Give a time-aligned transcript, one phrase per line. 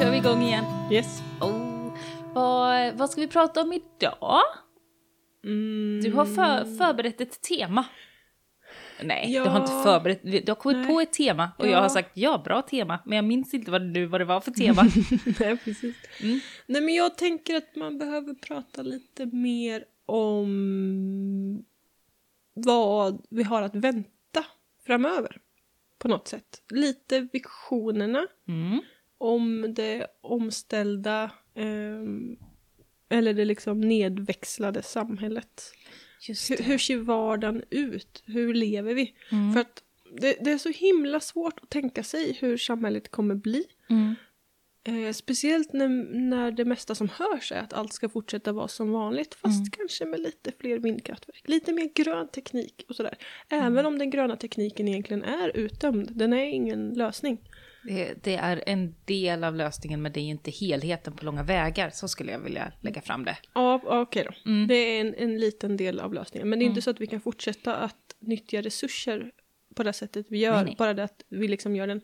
[0.00, 0.64] kör vi igång igen.
[0.92, 1.22] Yes.
[1.40, 1.92] Oh,
[2.34, 4.40] vad, vad ska vi prata om idag?
[5.44, 6.00] Mm.
[6.02, 7.84] Du har för, förberett ett tema.
[9.02, 9.44] Nej, Ja.
[9.44, 10.20] du har inte förberett.
[10.22, 10.86] Du har kommit Nej.
[10.86, 11.70] på ett tema och Ja.
[11.70, 12.98] jag har sagt ja, bra tema.
[13.06, 14.82] Men jag minns inte vad, du, vad det var för tema.
[15.40, 15.96] Nej, precis.
[16.22, 16.40] Mm.
[16.66, 21.64] Nej, men jag tänker att man behöver prata lite mer om
[22.54, 24.44] vad vi har att vänta
[24.86, 25.36] framöver.
[25.98, 26.62] På något sätt.
[26.70, 28.80] Lite visionerna Mm.
[29.20, 32.36] Om det omställda ehm,
[33.08, 35.62] eller det liksom nedväxlade samhället.
[36.28, 38.22] Hur, hur ser vardagen ut?
[38.26, 39.14] Hur lever vi?
[39.32, 39.52] Mm.
[39.52, 39.82] För att
[40.20, 43.64] det, det är så himla svårt att tänka sig hur samhället kommer bli.
[43.90, 44.14] Mm.
[44.84, 45.88] Eh, speciellt när,
[46.28, 49.70] när det mesta som hörs är att allt ska fortsätta vara som vanligt fast Mm.
[49.70, 51.48] kanske med lite fler vindkraftverk.
[51.48, 53.18] Lite mer grön teknik och sådär.
[53.48, 53.66] Mm.
[53.66, 56.10] Även om den gröna tekniken egentligen är utdömd.
[56.12, 57.38] Den är ingen lösning.
[57.82, 61.90] Det, det är en del av lösningen men det är inte helheten på långa vägar.
[61.90, 63.36] Så skulle jag vilja lägga fram det.
[63.54, 64.50] Ja, okej då.
[64.50, 64.68] Mm.
[64.68, 66.48] Det är en, en liten del av lösningen.
[66.48, 69.30] Men det är inte så att vi kan fortsätta att nyttja resurser
[69.74, 70.54] på det sättet vi gör.
[70.54, 70.74] Nej, nej.
[70.78, 72.00] Bara det att vi liksom gör den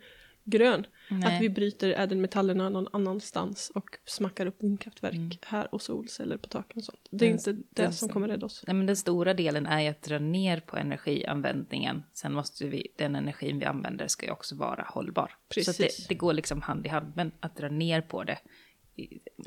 [0.46, 0.86] grön.
[1.10, 1.34] Nej.
[1.36, 5.30] Att vi bryter ädelmetallerna någon annanstans och smackar upp vindkraftverk Mm.
[5.46, 7.08] här och solceller på taken och sånt.
[7.10, 8.64] Det är Den- inte det den- som kommer rädda oss.
[8.66, 12.02] Nej, men den stora delen är ju att dra ner på energianvändningen.
[12.12, 15.28] Sen måste vi, den energin vi använder ska ju också vara hållbar.
[15.28, 15.76] Så Precis.
[15.96, 18.38] det, det går liksom hand i hand, men att dra ner på det.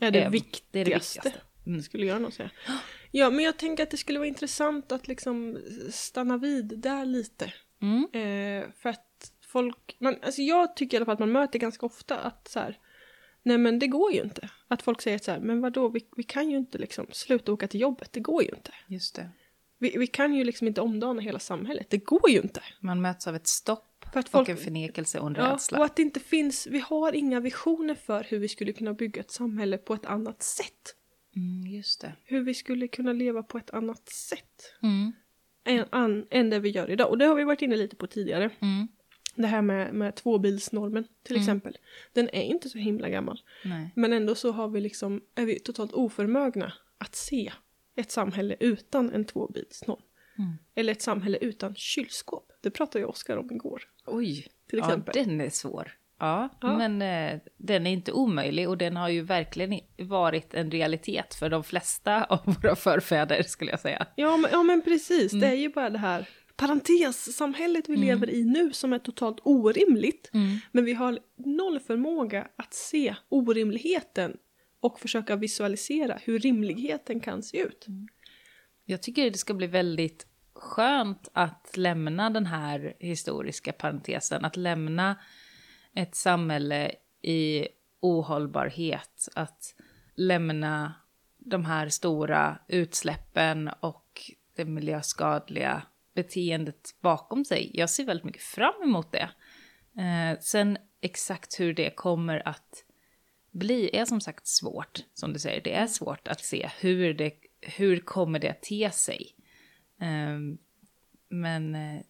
[0.01, 0.67] Är det är- viktigaste.
[0.71, 1.33] Det är det viktigaste.
[1.67, 1.81] Mm.
[1.81, 2.49] Skulle jag nog säga.
[3.11, 5.57] Ja, men jag tänker att det skulle vara intressant att liksom
[5.89, 7.53] stanna vid där lite.
[7.81, 8.03] Mm.
[8.13, 9.05] Eh, för att
[9.51, 12.59] folk, man, alltså jag tycker i alla fall att man möter ganska ofta att så
[12.59, 12.77] här,
[13.43, 14.49] nej men det går ju inte.
[14.67, 17.67] Att folk säger så här, men vadå, vi, vi kan ju inte liksom sluta åka
[17.67, 18.73] till jobbet, det går ju inte.
[18.87, 19.29] Just det.
[19.77, 22.63] Vi, vi kan ju liksom inte omdana hela samhället, det går ju inte.
[22.79, 25.79] Man möts av ett stopp För att folk, och en förnekelse och en ja, rädsla.
[25.79, 29.21] och att det inte finns, vi har inga visioner för hur vi skulle kunna bygga
[29.21, 30.95] ett samhälle på ett annat sätt.
[31.35, 32.13] Mm, just det.
[32.23, 34.75] Hur vi skulle kunna leva på ett annat sätt.
[34.83, 35.11] Mm.
[35.65, 37.09] än, an, än det vi gör idag.
[37.09, 38.49] Och det har vi varit inne lite på tidigare.
[38.59, 38.87] Mm.
[39.41, 41.41] Det här med, med tvåbilsnormen till Mm.
[41.43, 41.77] exempel.
[42.13, 43.39] Den är inte så himla gammal.
[43.65, 43.89] Nej.
[43.95, 47.51] Men ändå så har vi liksom, är vi totalt oförmögna att se
[47.95, 50.01] ett samhälle utan en tvåbilsnorm.
[50.37, 50.53] Mm.
[50.75, 52.51] Eller ett samhälle utan kylskåp.
[52.61, 53.83] Det pratade ju Oskar om igår.
[54.05, 55.13] Oj, Till exempel.
[55.17, 55.91] ja den är svår.
[56.19, 56.77] Ja, Ja.
[56.77, 61.49] men eh, den är inte omöjlig och den har ju verkligen varit en realitet för
[61.49, 64.07] de flesta av våra förfäder skulle jag säga.
[64.15, 65.41] Ja men, ja, men precis, Mm.
[65.41, 70.29] det är ju bara det här parentessamhället vi lever i nu som är totalt orimligt.
[70.71, 74.37] Men vi har noll förmåga att se orimligheten
[74.79, 77.85] och försöka visualisera hur rimligheten kan se ut.
[78.85, 85.15] Jag tycker det ska bli väldigt skönt att lämna den här historiska parentesen, att lämna
[85.95, 86.91] ett samhälle
[87.21, 87.67] i
[87.99, 89.75] ohållbarhet, att
[90.15, 90.93] lämna
[91.37, 94.21] de här stora utsläppen och
[94.55, 95.81] det miljöskadliga
[96.23, 97.71] beteendet bakom sig.
[97.73, 99.29] Jag ser väldigt mycket fram emot det.
[100.01, 102.85] Eh, sen exakt hur det kommer att
[103.51, 105.61] bli är som sagt svårt, som du säger.
[105.61, 109.35] Det är svårt att se hur det hur kommer det att te sig.
[110.01, 110.39] Eh,
[111.29, 112.01] men eh,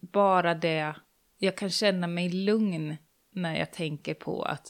[0.00, 0.94] bara det,
[1.38, 2.96] jag kan känna mig lugn
[3.30, 4.66] när jag tänker på att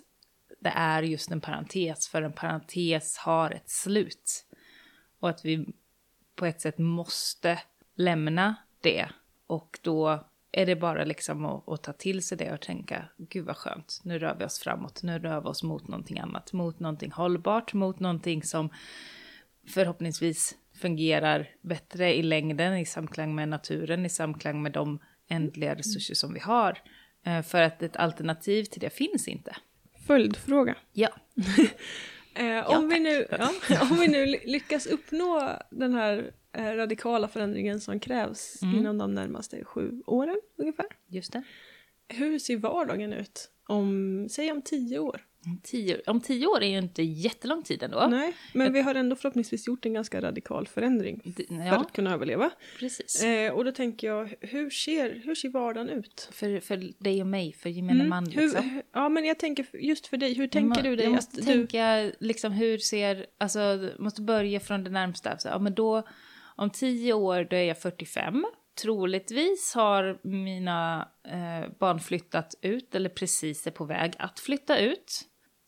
[0.61, 4.47] det är just en parentes, för en parentes har ett slut.
[5.21, 5.67] Och att vi
[6.37, 7.61] på ett sätt måste
[7.95, 9.09] lämna det.
[9.47, 13.45] Och då är det bara liksom att, att ta till sig det och tänka, gud
[13.45, 16.81] vad skönt, nu rör vi oss framåt, nu rör vi oss mot någonting annat, mot
[16.81, 18.71] någonting hållbart, mot någonting som
[19.69, 24.99] förhoppningsvis fungerar bättre i längden, i samklang med naturen, i samklang med de
[25.29, 26.79] ändliga resurser som vi har.
[27.25, 29.57] Eh, För att ett alternativ till det finns inte.
[30.07, 30.75] Följdfråga.
[30.93, 31.09] Ja.
[32.39, 33.51] Eh, om, vi nu, ja,
[33.91, 38.79] om vi nu ly- lyckas uppnå den här radikala förändringen som krävs Mm.
[38.79, 40.87] inom de närmaste sju åren ungefär.
[41.09, 41.43] Just det.
[42.09, 45.21] Hur ser vardagen ut om, säg om tio år?
[45.47, 48.07] Om tio, om tio år är ju inte jättelång tid ändå.
[48.11, 51.93] Nej, men vi har ändå förhoppningsvis gjort en ganska radikal förändring Det- för Ja, att
[51.93, 52.51] kunna överleva.
[52.79, 53.23] precis.
[53.23, 56.29] Eh, och då tänker jag, hur ser, hur ser vardagen ut?
[56.33, 58.27] För, för dig och mig, för gemene man.
[58.31, 58.71] hur, Liksom.
[58.71, 61.37] hur- ja, men jag tänker just för dig, hur tänker du dig Jag att måste
[61.37, 61.43] du...
[61.47, 65.39] tänka, liksom hur ser, alltså, måste börja från det närmsta.
[65.39, 66.03] Så, ja, men då,
[66.57, 68.47] om tio år, då är jag 45.
[68.83, 75.23] Troligtvis har mina eh, barn flyttat ut, eller precis är på väg att flytta ut.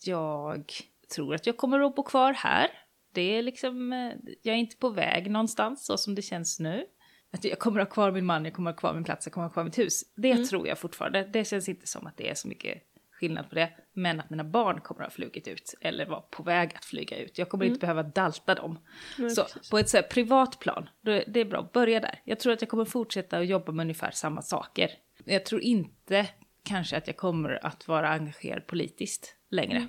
[0.05, 0.73] Jag
[1.15, 2.71] tror att jag kommer att bo kvar här.
[3.15, 4.13] Det är liksom, eh,
[4.43, 6.85] jag är inte på väg någonstans så som det känns nu.
[7.33, 9.27] Att jag kommer att ha kvar min man, jag kommer att ha kvar min plats,
[9.27, 10.03] jag kommer att ha kvar mitt hus.
[10.17, 11.25] Det tror jag fortfarande.
[11.33, 12.83] Det känns inte som att det är så mycket
[13.19, 13.71] skillnad på det.
[13.93, 17.17] Men att mina barn kommer att ha flugit ut eller vara på väg att flyga
[17.17, 17.39] ut.
[17.39, 18.79] Jag kommer inte behöva dalta dem.
[19.19, 19.71] Nej, så precis.
[19.71, 22.21] på ett så här, privat plan, då, det är bra, börja där.
[22.25, 24.91] Jag tror att jag kommer fortsätta att jobba med ungefär samma saker.
[25.25, 26.27] Jag tror inte
[26.63, 29.89] kanske att jag kommer att vara engagerad politiskt längre.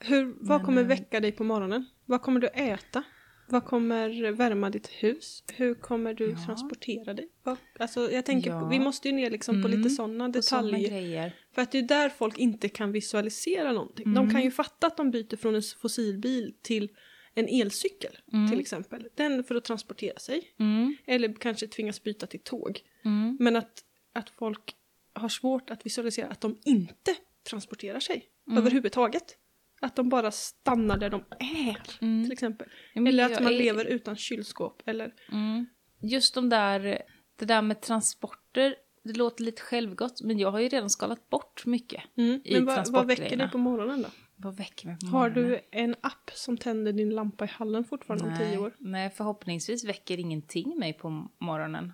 [0.00, 1.86] Hur, vad Men, kommer eh, väcka dig på morgonen?
[2.04, 3.02] Vad kommer du äta?
[3.48, 5.44] Vad kommer värma ditt hus?
[5.56, 6.36] Hur kommer du Ja.
[6.46, 7.28] transportera dig?
[7.42, 8.68] Vad, alltså jag tänker, Ja.
[8.68, 11.34] vi måste ju ner liksom på Mm, lite sådana detaljer.
[11.54, 14.06] För att det är där folk inte kan visualisera någonting.
[14.06, 14.14] Mm.
[14.14, 16.88] De kan ju fatta att de byter från en fossilbil till
[17.34, 18.50] en elcykel Mm.
[18.50, 19.08] till exempel.
[19.14, 20.54] Den för att transportera sig.
[20.58, 22.80] Mm, Eller kanske tvingas byta till tåg.
[23.04, 23.72] mm, Men att,
[24.12, 24.76] att folk
[25.12, 27.14] har svårt att visualisera att de inte
[27.48, 28.58] transporterar sig Mm.
[28.58, 29.38] överhuvudtaget.
[29.80, 32.24] Att de bara stannar där de är, mm.
[32.24, 32.68] till exempel.
[32.94, 34.82] Eller att man är- lever utan kylskåp.
[34.86, 35.66] Eller, Mm.
[36.02, 37.02] Just de där,
[37.38, 38.74] det där med transporter,
[39.04, 42.02] det låter lite självgott, men jag har ju redan skalat bort mycket.
[42.16, 42.40] mm.
[42.44, 44.08] I Men vad, vad väcker dig på morgonen då?
[44.36, 45.50] Vad väcker mig på Har morgonen?
[45.50, 48.72] du en app som tänder din lampa i hallen fortfarande om tio år?
[48.78, 51.92] Nej, förhoppningsvis väcker ingenting mig på morgonen.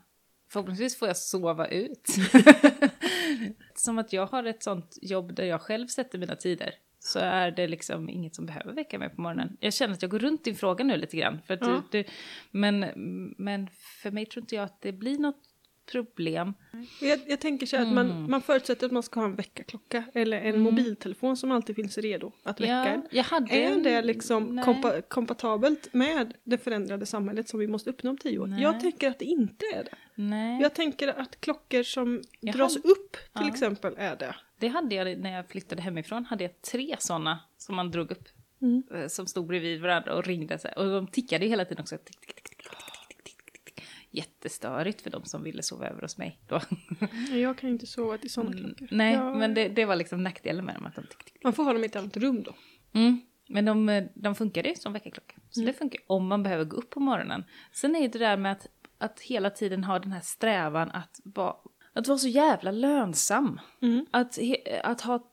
[0.52, 2.08] Förhoppningsvis får jag sova ut.
[3.74, 6.74] Som att jag har ett sånt jobb där jag själv sätter mina tider.
[6.98, 9.56] Så är det liksom inget som behöver väcka mig på morgonen.
[9.60, 11.38] Jag känner att jag går runt din fråga nu lite grann.
[11.46, 11.82] För att Ja.
[11.90, 12.08] du, du,
[12.50, 12.80] men,
[13.38, 13.68] men
[14.02, 15.42] för mig tror inte jag att det blir något
[15.90, 16.54] problem.
[17.00, 18.30] Jag, jag tänker så här att man, mm.
[18.30, 20.60] man förutsätter att man ska ha en väckarklocka eller en mm.
[20.60, 23.02] mobiltelefon som alltid finns redo att väcka.
[23.10, 28.10] Ja, är en, det liksom kompa, kompatibelt med det förändrade samhället som vi måste uppnå
[28.10, 28.46] om tio år?
[28.46, 28.62] Nej.
[28.62, 29.94] Jag tänker att det inte är det.
[30.14, 30.62] Nej.
[30.62, 33.48] Jag tänker att klockor som jag dras hade, upp till ja.
[33.48, 34.34] exempel är det.
[34.58, 38.28] Det hade jag när jag flyttade hemifrån, hade jag tre sådana som man drog upp.
[38.62, 38.82] Mm.
[38.94, 40.58] Eh, som stod bredvid varandra och ringde.
[40.76, 41.98] Och de tickade hela tiden också.
[41.98, 42.39] Tick, tick,
[44.12, 46.60] Jättestörigt för de som ville sova över hos mig då.
[47.32, 48.88] Jag kan inte sova till sådana klockor.
[48.90, 49.34] Nej, Ja.
[49.34, 50.86] men det, det var liksom nackdelen med dem.
[50.86, 51.44] Att de tick, tick.
[51.44, 52.54] Man får ha dem i ett annat rum då.
[52.92, 53.20] Mm.
[53.48, 55.34] Men de, de funkade ju som väckarklocka.
[55.50, 55.72] Så Mm.
[55.72, 57.44] det funkar om man behöver gå upp på morgonen.
[57.72, 58.66] Sen är det där med att,
[58.98, 61.54] att hela tiden ha den här strävan att vara,
[61.92, 63.60] att vara så jävla lönsam.
[63.82, 64.06] Mm.
[64.10, 64.38] Att,
[64.84, 65.32] att ha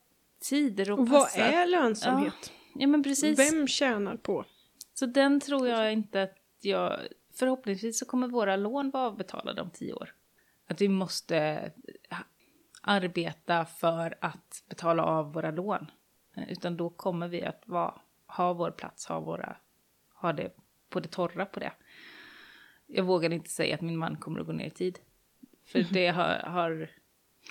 [0.49, 1.39] tider och Och vad passa.
[1.47, 2.51] är lönsamhet?
[2.75, 3.39] Ja men precis.
[3.39, 4.45] Vem tjänar på?
[4.93, 6.99] Så den tror jag inte att jag...
[7.39, 10.13] Förhoppningsvis så kommer våra lån vara avbetalade om tio år.
[10.67, 11.37] Att vi måste
[12.09, 12.17] eh,
[12.81, 15.91] arbeta för att betala av våra lån.
[16.35, 17.93] Eh, Utan då kommer vi att vara,
[18.27, 19.57] ha vår plats, ha, våra,
[20.13, 20.51] ha det
[20.89, 21.71] på det torra på det.
[22.87, 24.99] Jag vågar inte säga att min man kommer att gå ner i tid.
[25.65, 26.89] För det har, har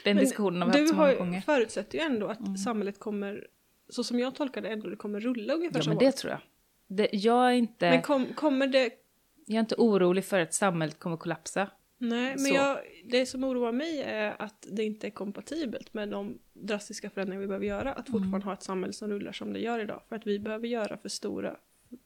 [0.04, 1.40] den diskussionen har vi haft du så många gånger.
[1.40, 3.46] förutsätter ju ändå att samhället kommer,
[3.88, 6.16] så som jag tolkar det, ändå det kommer rulla ungefär Ja som men vanligt.
[6.16, 6.40] det tror jag.
[6.86, 8.90] Det, jag, är inte, Men kom, kommer det...
[9.46, 11.70] jag är inte orolig för att samhället kommer kollapsa.
[11.98, 16.38] Nej, men jag, det som oroar mig är att det inte är kompatibelt med de
[16.52, 17.92] drastiska förändringar vi behöver göra.
[17.92, 20.02] Att fortfarande ha ett samhälle som rullar som det gör idag.
[20.08, 21.56] För att vi behöver göra för stora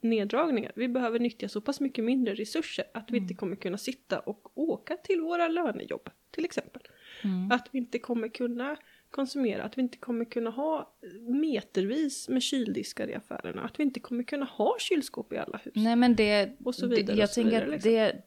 [0.01, 0.73] neddragningar.
[0.77, 4.59] Vi behöver nyttja så pass mycket mindre resurser att vi inte kommer kunna sitta och
[4.59, 6.83] åka till våra lönejobb till exempel.
[7.25, 7.53] Mm.
[7.53, 8.77] Att vi inte kommer kunna
[9.11, 10.97] konsumera, att vi inte kommer kunna ha
[11.29, 15.73] metervis med kyldiskar i affärerna, att vi inte kommer kunna ha kylskåp i alla hus.
[15.77, 17.93] Nej men det, Och så vidare det jag tänker vidare, att liksom.
[17.93, 18.23] det,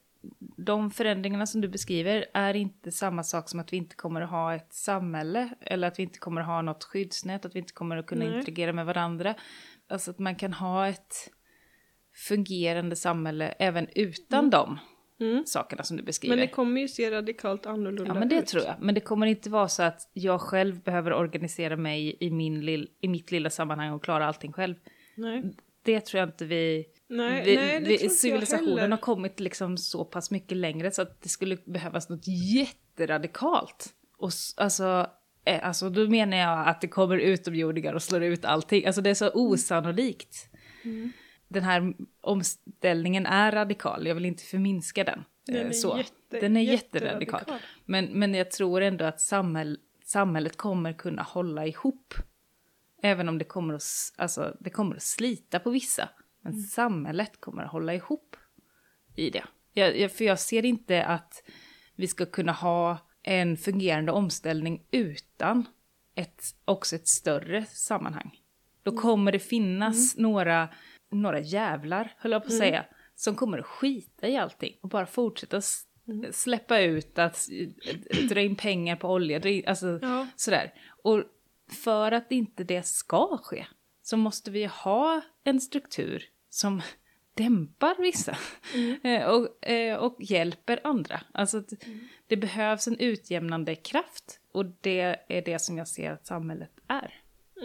[0.58, 4.30] de förändringarna som du beskriver är inte samma sak som att vi inte kommer att
[4.30, 7.74] ha ett samhälle eller att vi inte kommer att ha något skyddsnät, att vi inte
[7.74, 8.38] kommer att kunna Nej.
[8.38, 9.36] interagera med varandra.
[9.88, 11.16] Alltså att man kan ha ett
[12.14, 14.80] fungerande samhälle även utan de
[15.20, 15.46] Mm.
[15.46, 16.36] sakerna som du beskriver.
[16.36, 18.46] Men det kommer ju se radikalt annorlunda Ja, men det ut.
[18.48, 18.76] tror jag.
[18.80, 22.90] Men det kommer inte vara så att jag själv behöver organisera mig i, min lill,
[23.02, 24.76] i mitt lilla sammanhang och klara allting själv.
[25.16, 25.44] Nej,
[25.84, 26.86] Det tror jag inte vi...
[27.08, 28.90] nej, vi, nej det vi tror jag civilisationen heller.
[28.90, 32.28] har kommit liksom så pass mycket längre så att det skulle behövas något
[32.98, 33.94] jätteradikalt.
[34.18, 35.08] Och alltså,
[35.46, 38.86] eh, alltså då menar jag att det kommer utomjordingar och slår ut allting.
[38.86, 40.50] Alltså det är så osannolikt.
[40.84, 41.12] Mm.
[41.54, 45.24] Den här omställningen är radikal, jag vill inte förminska den.
[45.46, 45.98] Den eh, är så.
[45.98, 47.40] jätte- den är jätteradikal.
[47.40, 47.60] jätteradikal.
[47.86, 52.14] Men, men jag tror ändå att samhäll, samhället kommer kunna hålla ihop.
[53.04, 53.84] Även om det kommer att,
[54.18, 56.10] alltså, det kommer att slita på vissa.
[56.42, 56.64] Men Mm.
[56.66, 58.36] samhället kommer att hålla ihop
[59.16, 59.44] i det.
[59.74, 61.44] Jag, jag, för jag ser inte att
[61.96, 65.66] vi ska kunna ha en fungerande omställning utan
[66.16, 68.40] ett, också ett större sammanhang.
[68.84, 69.02] Då Mm.
[69.02, 70.70] kommer det finnas några,
[71.22, 72.60] några jävlar, höll jag på att Mm.
[72.60, 75.62] säga, som kommer att skita i allting och bara fortsätta
[76.08, 76.34] Mm.
[76.34, 77.48] släppa ut, att
[78.30, 80.28] dra in pengar på olja, in, alltså Ja.
[80.36, 80.74] sådär.
[81.04, 81.24] Och
[81.84, 83.66] för att inte det ska ske
[84.02, 86.82] så måste vi ha en struktur som
[87.36, 88.38] dämpar vissa
[89.04, 91.22] eh, och, eh, och hjälper andra.
[91.32, 91.70] Alltså att
[92.28, 97.14] det behövs en utjämnande kraft och det är det som jag ser att samhället är.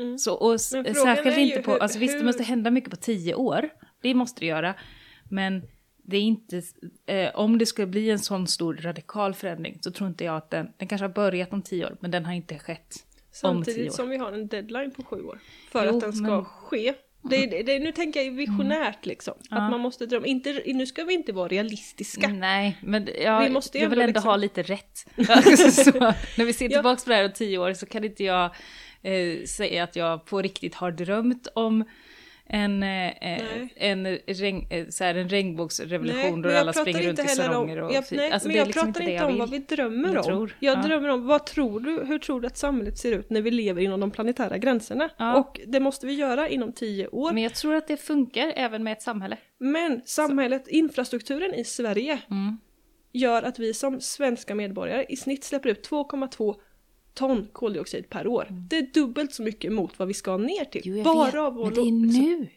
[0.03, 0.19] Mm.
[0.19, 3.35] Så, och särskilt inte på, hur- alltså visst det hur- måste hända mycket på tio
[3.35, 3.69] år,
[4.03, 4.75] det måste det göra,
[5.31, 5.63] men
[6.05, 6.63] det är inte,
[7.07, 10.51] eh, om det ska bli en sån stor radikal förändring så tror inte jag att
[10.51, 13.49] den, den kanske har börjat om tio år, men den har inte skett om tio
[13.49, 13.65] år.
[13.65, 15.39] Samtidigt som vi har en deadline på sju år.
[15.71, 16.95] För Jo, att den ska men- ske.
[17.23, 19.35] Det, det, det, nu tänker jag visionärt liksom.
[19.51, 20.27] Att man måste drömma.
[20.27, 22.29] Inte, nu ska vi inte vara realistiska.
[22.29, 24.99] Nej, men jag, Vi måste jag vill ändå liksom- ha lite rätt.
[25.85, 25.91] Så,
[26.39, 26.71] när vi ser Ja.
[26.71, 28.51] tillbaka på det här om tio år så kan inte jag
[29.03, 31.85] eh, säga att jag på riktigt har drömt om
[32.51, 37.19] en, eh, eh, en, regn, eh, så här, en regnbågsrevolution Nej, då alla springer runt
[37.19, 40.17] i salonger och jag, nej, alltså, men jag liksom pratar inte om vad vi drömmer
[40.17, 40.25] om.
[40.25, 40.83] tror, jag ja.
[40.83, 43.83] drömmer om vad tror du, hur tror du att samhället ser ut när vi lever
[43.83, 45.11] inom de planetära gränserna?
[45.17, 45.37] Ja.
[45.37, 47.33] Och det måste vi göra inom tio år.
[47.33, 49.37] Men jag tror att det funkar även med ett samhälle.
[49.59, 52.59] Men samhället, infrastrukturen i Sverige Mm.
[53.13, 56.55] gör att vi som svenska medborgare i snitt släpper ut 2,2
[57.19, 58.47] ton koldioxid per år.
[58.71, 60.83] Det är dubbelt så mycket mot vad vi ska ner till.
[60.85, 62.49] Jo, Bara vet, av vår men det är nu.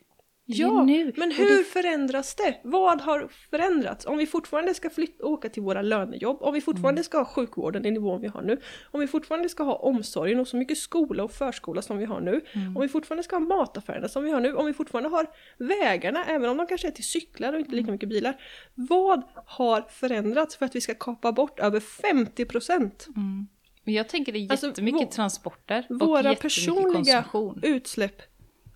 [0.47, 1.11] Det är Ja, nu.
[1.17, 2.59] men hur det- förändras det?
[2.63, 4.05] Vad har förändrats?
[4.05, 7.03] Om vi fortfarande ska flytta, åka till våra lönejobb, om vi fortfarande Mm.
[7.03, 8.57] ska ha sjukvården i nivån vi har nu,
[8.91, 12.21] om vi fortfarande ska ha omsorgen och så mycket skola och förskola som vi har
[12.21, 12.75] nu, Mm.
[12.77, 15.27] om vi fortfarande ska ha mataffärerna som vi har nu, om vi fortfarande har
[15.57, 17.79] vägarna, även om de kanske är till cyklar och inte Mm.
[17.83, 18.41] lika mycket bilar.
[18.75, 23.07] Vad har förändrats för att vi ska kapa bort över 50 procent?
[23.15, 23.47] Mm.
[23.83, 27.59] Men jag tänker det är Alltså, jättemycket vå- transporter och Våra personliga konsumtion.
[27.63, 28.21] utsläpp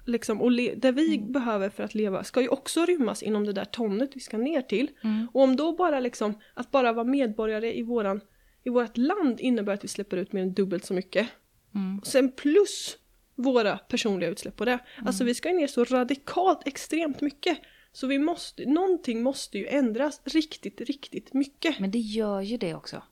[0.05, 1.31] liksom, och det vi Mm.
[1.31, 4.61] behöver för att leva ska ju också rymmas inom det där tonnet vi ska ner
[4.61, 4.89] till.
[5.03, 5.27] Mm.
[5.33, 8.21] Och om då bara liksom, att bara vara medborgare i våran
[8.63, 11.27] i vårt land innebär att vi släpper ut mer än dubbelt så mycket.
[11.75, 12.01] Mm.
[12.03, 12.97] Sen plus
[13.35, 14.79] våra personliga utsläpp på det.
[15.05, 17.57] Alltså vi ska ju ner så radikalt extremt mycket.
[17.91, 21.79] Så vi måste, någonting måste ju ändras riktigt, riktigt mycket.
[21.79, 23.03] Men det gör ju det också.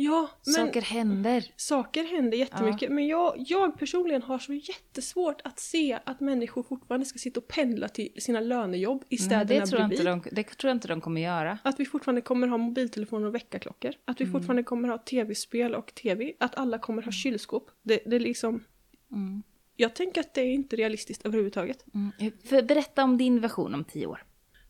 [0.00, 1.44] Ja, men Saker händer.
[1.56, 2.90] saker händer jättemycket.
[2.92, 7.48] Men jag, jag personligen har så jättesvårt att se att människor fortfarande ska sitta och
[7.48, 10.08] pendla till sina lönejobb i Nej, städerna det, tror jag bredvid.
[10.08, 11.58] inte de, det tror jag inte de kommer göra.
[11.62, 13.92] Att vi fortfarande kommer ha mobiltelefoner och väckarklockor.
[14.04, 14.32] Att vi Mm.
[14.32, 16.32] fortfarande kommer ha tv-spel och tv.
[16.40, 17.70] Att alla kommer ha kylskåp.
[17.82, 18.64] Det, det är liksom...
[19.12, 19.42] Mm.
[19.76, 21.84] Jag tänker att det är inte realistiskt överhuvudtaget.
[21.94, 22.12] Mm.
[22.44, 24.24] För, berätta om din version om tio år.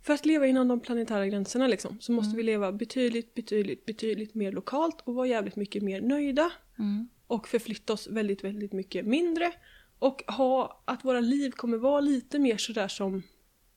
[0.09, 2.17] För att leva inom de planetära gränserna liksom, så Mm.
[2.25, 6.53] måste vi leva betydligt, betydligt, betydligt mer lokalt och vara jävligt mycket mer nöjda.
[6.79, 7.09] Mm.
[7.27, 9.53] Och förflytta oss väldigt, väldigt mycket mindre.
[9.99, 13.23] Och ha att våra liv kommer vara lite mer sådär som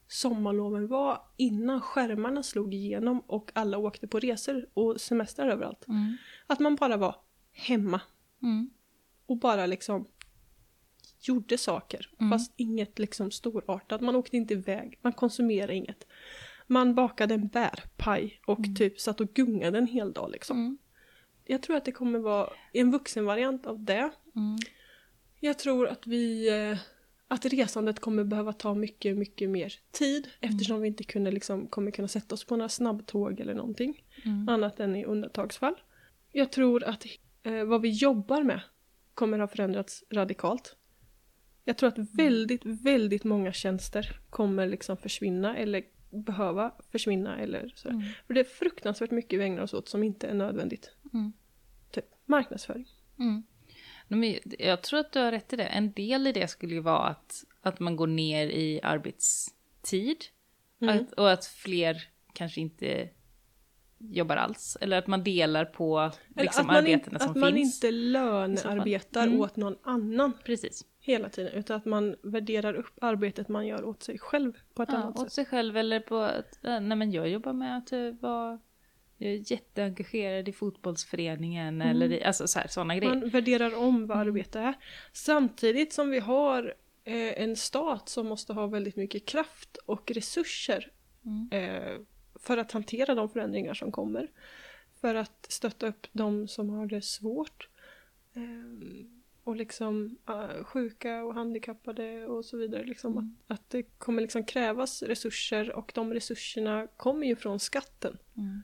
[0.08, 5.88] sommarloven var innan skärmarna slog igenom och alla åkte på resor och semestrar överallt.
[5.88, 6.18] Mm.
[6.48, 7.16] Att man bara var
[7.52, 8.02] hemma
[8.42, 8.70] Mm.
[9.26, 10.08] och bara liksom
[11.22, 12.10] gjorde saker.
[12.20, 12.32] Mm.
[12.32, 14.02] Fast inget liksom storartat.
[14.02, 16.08] Man åkte inte iväg, man konsumerade inget.
[16.68, 20.58] Man bakade en bärpaj och typ satt och gungade en hel dag liksom.
[20.58, 20.78] Mm.
[21.46, 24.12] Jag tror att det kommer vara en vuxenvariant av det.
[24.36, 24.58] Mm.
[25.40, 26.78] Jag tror att vi eh,
[27.28, 31.92] att resandet kommer behöva ta mycket, mycket mer tid eftersom vi inte kunde liksom, kommer
[31.92, 34.50] kunna sätta oss på några snabbtåg eller någonting Mm.
[34.50, 35.76] annat än i undantagsfall.
[36.32, 37.06] Jag tror att
[37.44, 38.62] eh, vad vi jobbar med
[39.14, 40.76] kommer ha förändrats radikalt.
[41.64, 47.90] Jag tror att väldigt, väldigt många tjänster kommer liksom försvinna eller behöva försvinna eller så.
[47.90, 48.04] Mm.
[48.28, 50.92] För det är fruktansvärt mycket vi ägnar oss åt som inte är nödvändigt.
[51.14, 51.34] Mm.
[51.92, 52.88] Typ marknadsföring.
[53.20, 53.44] Mm.
[54.08, 55.64] Men Jag tror att du har rätt i det.
[55.64, 60.18] En del i det skulle ju vara att, att man går ner i arbetstid.
[60.82, 60.96] Mm.
[60.96, 63.10] Att, och att fler kanske inte
[64.10, 64.78] jobbar alls.
[64.82, 67.76] Eller att man delar på liksom, att arbetena som att man finns.
[67.76, 69.40] inte lönearbetar Mm.
[69.42, 70.86] åt någon annan Precis.
[71.00, 74.90] hela tiden utan att man värderar upp arbetet man gör åt sig själv på ett
[74.92, 75.32] Ja, annat åt sätt.
[75.34, 78.60] sig själv eller på att, äh, nej men jag jobbar med att eh, vara
[79.18, 83.16] jag är jätteengagerad i fotbollsföreningen eller i, alltså så här, sådana grejer.
[83.16, 84.28] Man värderar om vad Mm.
[84.28, 84.74] arbete är.
[85.14, 90.92] Samtidigt som vi har eh, en stat som måste ha väldigt mycket kraft och resurser
[91.26, 91.50] Mm.
[91.52, 91.98] eh,
[92.42, 94.32] för att hantera de förändringar som kommer.
[95.02, 97.70] För att stötta upp de som har det svårt.
[98.34, 99.06] Eh,
[99.44, 100.18] och liksom
[100.64, 102.84] sjuka och handikappade och så vidare.
[102.84, 103.36] Liksom, Mm.
[103.48, 108.18] att, att det kommer liksom krävas resurser och de resurserna kommer ju från skatten.
[108.38, 108.64] Mm.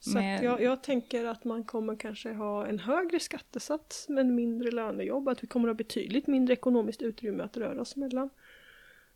[0.00, 4.70] Så att jag, jag tänker att man kommer kanske ha en högre skattesats men mindre
[4.70, 5.28] lönejobb.
[5.28, 8.30] Att vi kommer ha betydligt mindre ekonomiskt utrymme att röra oss mellan.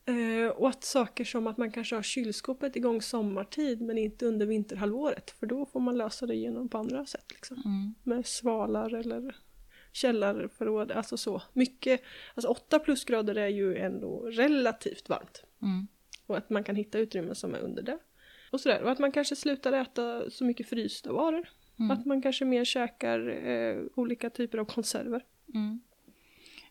[0.04, 4.46] Eh, och att saker som att man kanske har kylskåpet igång sommartid men inte under
[4.46, 5.30] vinterhalvåret.
[5.30, 7.24] För då får man lösa det genom på andra sätt.
[7.30, 7.62] Liksom.
[7.64, 7.94] Mm.
[8.02, 9.36] Med svalar eller
[9.92, 10.92] källarförråd.
[10.92, 11.42] Alltså så.
[11.52, 12.02] Mycket,
[12.34, 15.44] alltså 8 plusgrader är ju ändå relativt varmt.
[15.62, 15.86] Mm.
[16.26, 17.98] Och att man kan hitta utrymmen som är under det.
[18.50, 18.82] Och sådär.
[18.82, 21.48] Och att man kanske slutar äta så mycket frysta varor.
[21.78, 21.90] Mm.
[21.90, 25.24] Att man kanske mer käkar eh, olika typer av konserver.
[25.54, 25.80] Mm.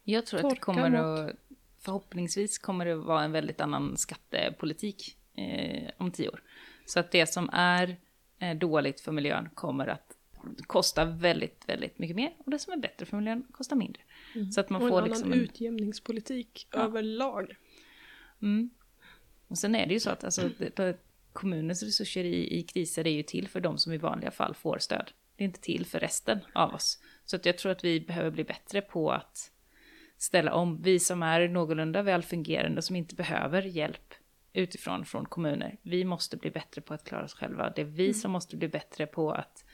[0.04, 1.30] Jag tror att det kommer mat.
[1.30, 1.36] att
[1.82, 6.44] förhoppningsvis kommer det vara en väldigt annan skattepolitik eh, om tio år.
[6.86, 7.98] Så att det som är
[8.40, 10.18] eh, dåligt för miljön kommer att
[10.68, 14.02] kosta väldigt, väldigt mycket mer och det som är bättre för miljön kostar mindre.
[14.36, 14.52] Mm.
[14.52, 15.44] Så att man och får en liksom annan en...
[15.44, 16.80] utjämningspolitik Ja.
[16.80, 17.56] överlag.
[18.42, 18.70] Mm.
[19.48, 20.98] Och sen är det ju så att alltså, det-
[21.34, 24.78] kommunens resurser i, i kriser är ju till för de som i vanliga fall får
[24.78, 25.12] stöd.
[25.36, 27.00] Det är inte till för resten av oss.
[27.26, 29.52] Så att jag tror att vi behöver bli bättre på att
[30.22, 30.82] ställa om.
[30.82, 34.14] Vi som är någorlunda väl fungerande, som inte behöver hjälp
[34.54, 35.78] utifrån från kommuner.
[35.82, 37.70] Vi måste bli bättre på att klara oss själva.
[37.76, 39.66] Det är vi som måste bli bättre på att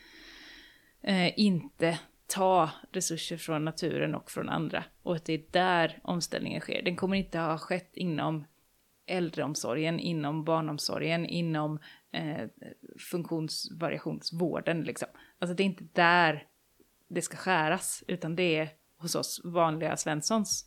[1.01, 4.83] eh, inte ta resurser från naturen och från andra.
[5.03, 6.81] Och att det är där omställningen sker.
[6.81, 8.45] Den kommer inte ha skett inom
[9.05, 11.79] äldreomsorgen, inom barnomsorgen, inom
[12.11, 12.47] eh,
[13.11, 14.81] funktionsvariationsvården.
[14.81, 15.07] Liksom.
[15.39, 16.47] Alltså det är inte där
[17.07, 20.65] det ska skäras, utan det är hos oss vanliga svenssons.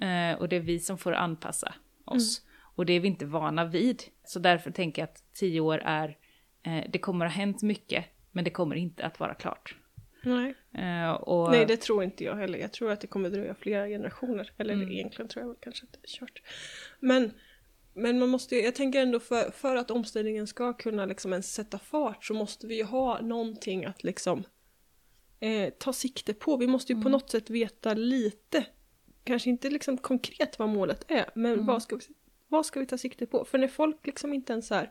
[0.00, 2.42] Eh, och det är vi som får anpassa oss.
[2.76, 4.02] Och det är vi inte vana vid.
[4.24, 6.16] Så därför tänker jag att tio år är,
[6.62, 9.76] eh, det kommer ha hänt mycket, men det kommer inte att vara klart.
[10.22, 10.54] Nej.
[10.74, 12.58] Eh, och, Nej, det tror inte jag heller.
[12.58, 14.52] Jag tror att det kommer dröja flera generationer.
[14.58, 14.90] Eller Mm.
[14.90, 16.42] egentligen tror jag väl kanske att det är kört.
[17.00, 17.32] Men,
[17.94, 21.54] men man måste ju- jag tänker ändå för, för att omställningen ska kunna liksom ens
[21.54, 24.44] sätta fart så måste vi ju ha någonting att liksom
[25.44, 26.56] eh, ta sikte på.
[26.56, 28.66] Vi måste ju på något sätt veta lite,
[29.24, 32.02] kanske inte liksom konkret vad målet är, men vad, ska vi,
[32.48, 33.44] vad ska vi ta sikte på?
[33.44, 34.90] För när folk liksom inte ens här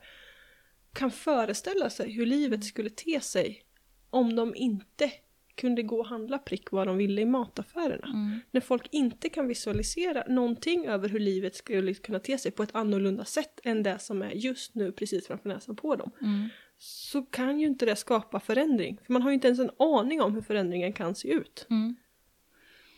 [0.94, 3.64] kan föreställa sig hur livet skulle te sig
[4.10, 5.12] om de inte
[5.56, 8.08] kunde gå och handla prick vad de ville i mataffärerna.
[8.08, 8.40] Mm.
[8.52, 12.76] När folk inte kan visualisera någonting över hur livet skulle kunna te sig på ett
[12.76, 16.12] annorlunda sätt än det som är just nu precis framför näsan på dem.
[16.22, 16.50] Mm.
[16.78, 19.00] Så kan ju inte det skapa förändring.
[19.06, 21.68] För man har ju inte ens en aning om hur förändringen kan se ut.
[21.70, 21.96] Mm.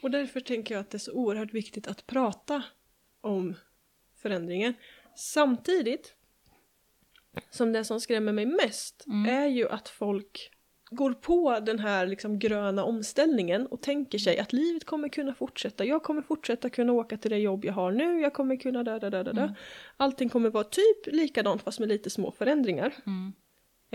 [0.02, 2.64] Och därför tänker jag att det är så oerhört viktigt att prata
[3.22, 3.56] om
[4.22, 4.74] förändringen.
[5.16, 6.16] Samtidigt
[7.50, 10.52] som det som skrämmer mig mest är ju att folk
[10.90, 15.86] går på den här liksom gröna omställningen och tänker sig att livet kommer kunna fortsätta.
[15.86, 19.00] Jag kommer fortsätta kunna åka till det jobb jag har nu, jag kommer kunna da
[19.00, 19.56] da da da da.
[19.98, 22.94] Allting kommer vara typ likadant fast med lite små förändringar.
[23.06, 23.34] Mm.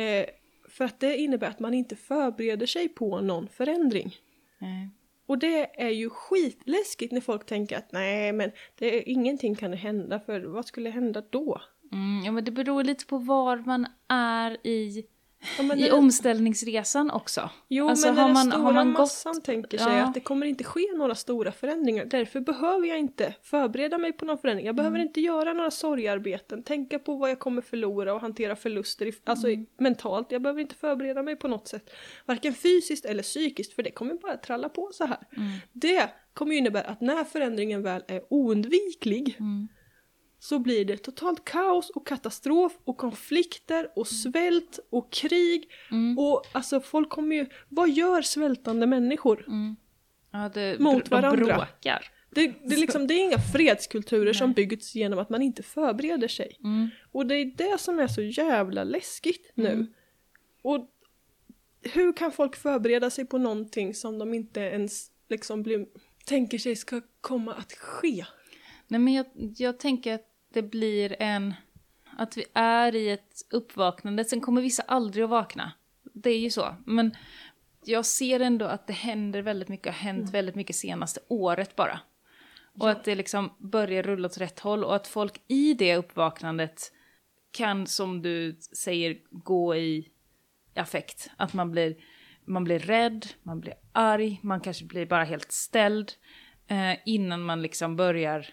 [0.01, 0.27] Eh,
[0.69, 4.17] för att det innebär att man inte förbereder sig på någon förändring.
[4.59, 4.91] Nej.
[5.27, 9.73] Och det är ju skitläskigt när folk tänker att nej men det är, ingenting kan
[9.73, 11.61] hända för vad skulle hända då?
[11.93, 15.07] Mm, ja, men det beror lite på var man är i,
[15.59, 17.51] Ja, i när- omställningsresan också.
[17.69, 20.03] Jo Alltså, men när har den man- stora har man gått- massan tänker sig Ja.
[20.05, 22.05] att det kommer inte ske några stora förändringar.
[22.05, 24.67] Därför behöver jag inte förbereda mig på någon förändring.
[24.67, 25.07] Jag behöver Mm.
[25.09, 29.49] inte göra några sorgarbeten, tänka på vad jag kommer förlora och hantera förluster i, alltså
[29.49, 29.67] Mm.
[29.79, 30.33] mentalt.
[30.33, 31.91] Jag behöver inte förbereda mig på något sätt.
[32.27, 35.19] Varken fysiskt eller psykiskt för det kommer bara tralla på så här.
[35.37, 35.49] Mm.
[35.73, 39.69] Det kommer ju innebära att när förändringen väl är oundviklig Mm.
[40.41, 45.71] Så blir det totalt kaos och katastrof och konflikter och svält och krig.
[45.91, 46.19] Mm.
[46.19, 49.45] Och alltså folk kommer ju, vad gör svältande människor?
[49.49, 49.77] Mm.
[50.31, 51.57] Ja, det, Mot de varandra.
[51.57, 52.11] bråkar.
[52.31, 56.29] Det, det, är liksom, det är inga fredskulturer som byggts genom att man inte förbereder
[56.29, 56.57] sig.
[56.65, 56.89] Mm.
[57.13, 59.87] Och det är det som är så jävla läskigt nu.
[60.63, 60.91] Och
[61.83, 65.87] hur kan folk förbereda sig på någonting som de inte ens liksom blir,
[66.25, 68.25] tänker sig ska komma att ske?
[68.89, 69.27] Nej, men jag,
[69.57, 71.55] jag tänker att det blir en...
[72.17, 74.25] Att vi är i ett uppvaknande.
[74.25, 75.73] Sen kommer vissa aldrig att vakna.
[76.03, 76.75] Det är ju så.
[76.87, 77.17] Men
[77.85, 79.87] jag ser ändå att det händer väldigt mycket.
[79.87, 82.01] har hänt väldigt mycket senaste året bara.
[82.81, 84.85] Och att det liksom börjar rulla åt rätt håll.
[84.85, 86.93] Och att folk i det uppvaknandet
[87.51, 90.09] kan, som du säger, gå i
[90.75, 91.31] affekt.
[91.37, 91.97] Att man blir,
[92.45, 96.13] man blir rädd, man blir arg, man kanske blir bara helt ställd.
[96.67, 98.47] Eh, innan man liksom börjar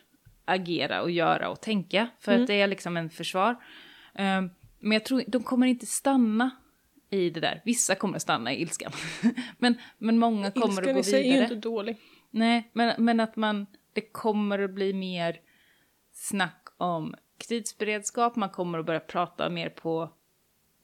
[0.47, 2.07] agera och göra och tänka.
[2.19, 3.51] För att det är liksom en försvar.
[4.15, 4.41] Eh,
[4.79, 6.51] men jag tror de kommer inte stanna
[7.09, 7.61] i det där.
[7.65, 8.91] Vissa kommer stanna i ilskan.
[9.57, 11.43] men, men många kommer Ilskan att gå i sig är ju vidare.
[11.43, 11.97] inte dålig.
[12.29, 15.39] Nej, men, men att man, det kommer att bli mer
[16.11, 17.15] snack om
[17.47, 20.09] krigsberedskap, man kommer att börja prata mer på,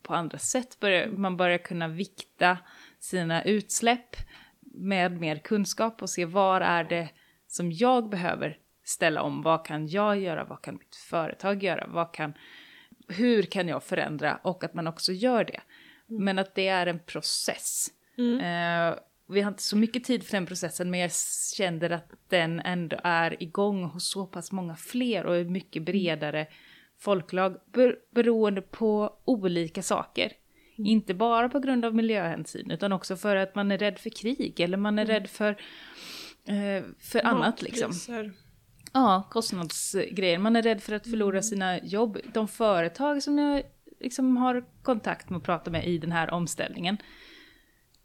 [0.01, 2.57] på andra sätt, börja, man börjar kunna vikta
[2.99, 4.15] sina utsläpp
[4.59, 7.09] med mer kunskap och se var är det
[7.47, 12.13] som jag behöver ställa om, vad kan jag göra, vad kan mitt företag göra, vad
[12.13, 12.33] kan,
[13.07, 14.39] hur kan jag förändra?
[14.43, 15.61] Och att man också gör det.
[16.07, 17.87] Men att det är en process.
[18.41, 18.95] Eh,
[19.29, 21.11] vi har inte så mycket tid för den processen men jag
[21.57, 26.47] känner att den ändå är igång hos så pass många fler och är mycket bredare
[26.99, 30.31] folklag ber- beroende på olika saker.
[30.75, 34.59] Inte bara på grund av miljöhänsyn utan också för att man är rädd för krig
[34.59, 35.49] eller man är rädd för,
[36.47, 37.91] eh, för annat liksom.
[38.93, 40.37] Ja, kostnadsgrejer.
[40.37, 42.17] Man är rädd för att förlora sina jobb.
[42.33, 43.63] De företag som jag
[43.99, 46.97] liksom har kontakt med och pratar med i den här omställningen,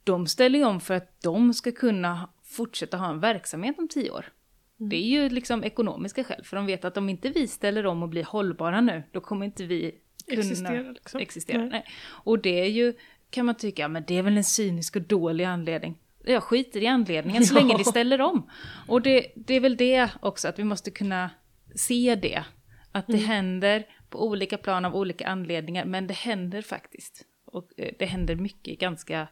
[0.05, 4.11] de ställer ju om för att de ska kunna fortsätta ha en verksamhet om tio
[4.11, 4.33] år.
[4.77, 8.03] Det är ju liksom ekonomiska skäl, för de vet att om inte vi ställer om
[8.03, 9.94] och blir hållbara nu, då kommer inte vi
[10.27, 11.20] kunna Existera, liksom.
[11.20, 11.59] existera.
[11.59, 11.68] Nej.
[11.68, 11.85] Nej.
[12.09, 12.94] Och det är ju,
[13.31, 15.98] kan man tycka, men det är väl en cynisk och dålig anledning.
[16.33, 18.51] Jag skiter i anledningen så länge vi ställer om.
[18.88, 21.31] Och det, det är väl det också, att vi måste kunna
[21.75, 22.45] se det.
[22.93, 23.21] Att Mm.
[23.21, 27.25] det händer på olika plan av olika anledningar, men det händer faktiskt.
[27.45, 29.29] Och eh, det händer mycket ganska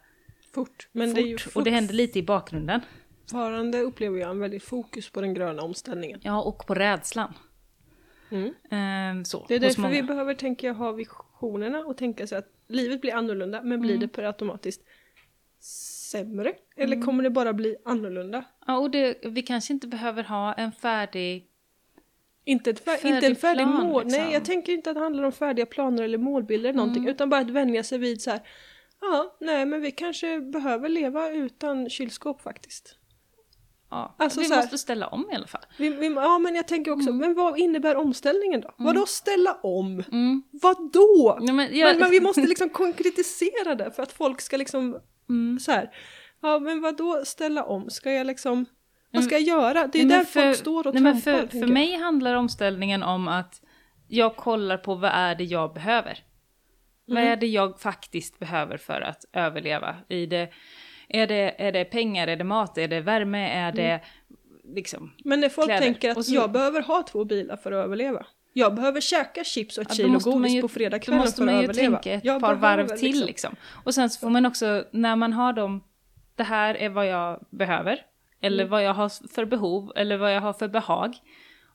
[0.54, 0.88] Fort.
[0.92, 1.16] Men fort.
[1.16, 2.80] det är ju Och det händer lite i bakgrunden.
[3.20, 6.20] fortfarande upplever jag en väldigt fokus på den gröna omställningen.
[6.22, 7.34] Ja, och på rädslan.
[8.30, 8.54] Mm.
[8.70, 13.00] Ehm, så, Det är därför vi behöver, tänka ha visionerna och tänka sig att livet
[13.00, 14.00] blir annorlunda, men blir Mm.
[14.00, 14.82] det per automatiskt
[16.10, 16.52] sämre?
[16.76, 18.44] Eller kommer det bara bli annorlunda?
[18.66, 21.46] Ja, och det, vi kanske inte behöver ha en färdig...
[22.44, 24.04] Inte, ett fär, inte en färdig plan, mål.
[24.04, 24.22] liksom.
[24.22, 27.14] Nej, jag tänker inte att det handlar om färdiga planer eller målbilder eller någonting, Mm.
[27.14, 28.40] utan bara att vänja sig vid så här.
[29.00, 32.98] Ja, nej, men vi kanske behöver leva utan kylskåp faktiskt.
[33.90, 35.60] Ja, Alltså vi så här- måste ställa om i alla fall.
[35.78, 38.74] Vi, vi, ja, men jag tänker också, men vad innebär omställningen då?
[38.76, 40.02] Vadå ställa om?
[40.12, 40.42] Mm.
[40.62, 41.38] Vadå?
[41.40, 45.00] Ja, men jag- Men, men vi måste liksom konkretisera det för att folk ska liksom
[45.28, 45.58] Mm.
[45.60, 45.90] så här.
[46.42, 47.90] Ja men vad då ställa om?
[47.90, 48.64] Ska jag liksom
[49.12, 49.26] Vad Mm.
[49.28, 49.86] ska jag göra?
[49.86, 51.40] Det är Nej, där för- folk står och nej, men trampar.
[51.40, 51.68] för, för jag.
[51.70, 53.60] mig handlar omställningen om att
[54.08, 56.18] jag kollar på vad är det jag behöver.
[57.06, 57.32] Vad Mm.
[57.32, 59.96] är det jag faktiskt behöver för att överleva?
[60.08, 60.48] I det,
[61.08, 64.00] är, det, är det pengar, är det mat, är det värme, är det Mm.
[64.74, 65.12] liksom...
[65.24, 65.82] Men när folk kläder.
[65.82, 68.26] tänker att så- jag behöver ha två bilar för att överleva.
[68.52, 70.72] Jag behöver käka chips och ett Ja, då kilo måste man godis ju- på Då
[70.72, 71.96] fredagskvällen måste för man att ju överleva.
[71.98, 73.56] tänka ett Jag par varv till liksom- liksom.
[73.84, 75.84] Och sen så får man också, när man har dem,
[76.36, 77.98] det här är vad jag behöver.
[78.40, 78.70] Eller Mm.
[78.70, 81.14] vad jag har för behov, eller vad jag har för behag.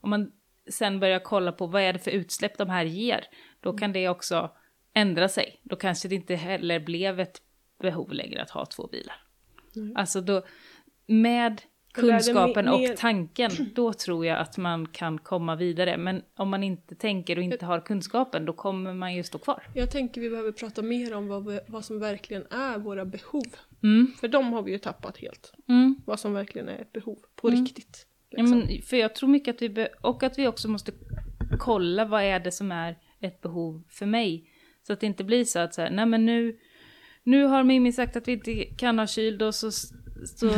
[0.01, 0.31] Om man
[0.69, 3.23] sen börjar kolla på vad är det för utsläpp de här ger,
[3.61, 3.79] då Mm.
[3.79, 4.49] kan det också
[4.93, 5.59] ändra sig.
[5.63, 7.41] Då kanske det inte heller blev ett
[7.81, 9.15] behov längre att ha två bilar.
[9.75, 9.95] Mm.
[9.97, 10.43] Alltså då,
[11.07, 11.61] med
[11.93, 15.97] kunskapen och tanken, då tror jag att man kan komma vidare.
[15.97, 19.63] Men om man inte tänker och inte har kunskapen, då kommer man ju stå kvar.
[19.75, 23.43] Jag tänker vi behöver prata mer om vad, vad som verkligen är våra behov.
[23.83, 25.53] Mm, För de har vi ju tappat helt.
[25.67, 25.95] mm.
[26.05, 27.59] Vad som verkligen är ett behov på Mm.
[27.65, 28.07] riktigt.
[28.29, 28.59] Ja, Liksom.
[28.59, 30.91] men, för jag tror mycket att vi, be- och att vi också måste
[31.59, 34.49] kolla vad är det som är ett behov för mig.
[34.87, 36.59] Så att det inte blir så att så här, nej men nu,
[37.23, 40.49] nu har Mimmi sagt att vi inte kan ha kyl, då så, så,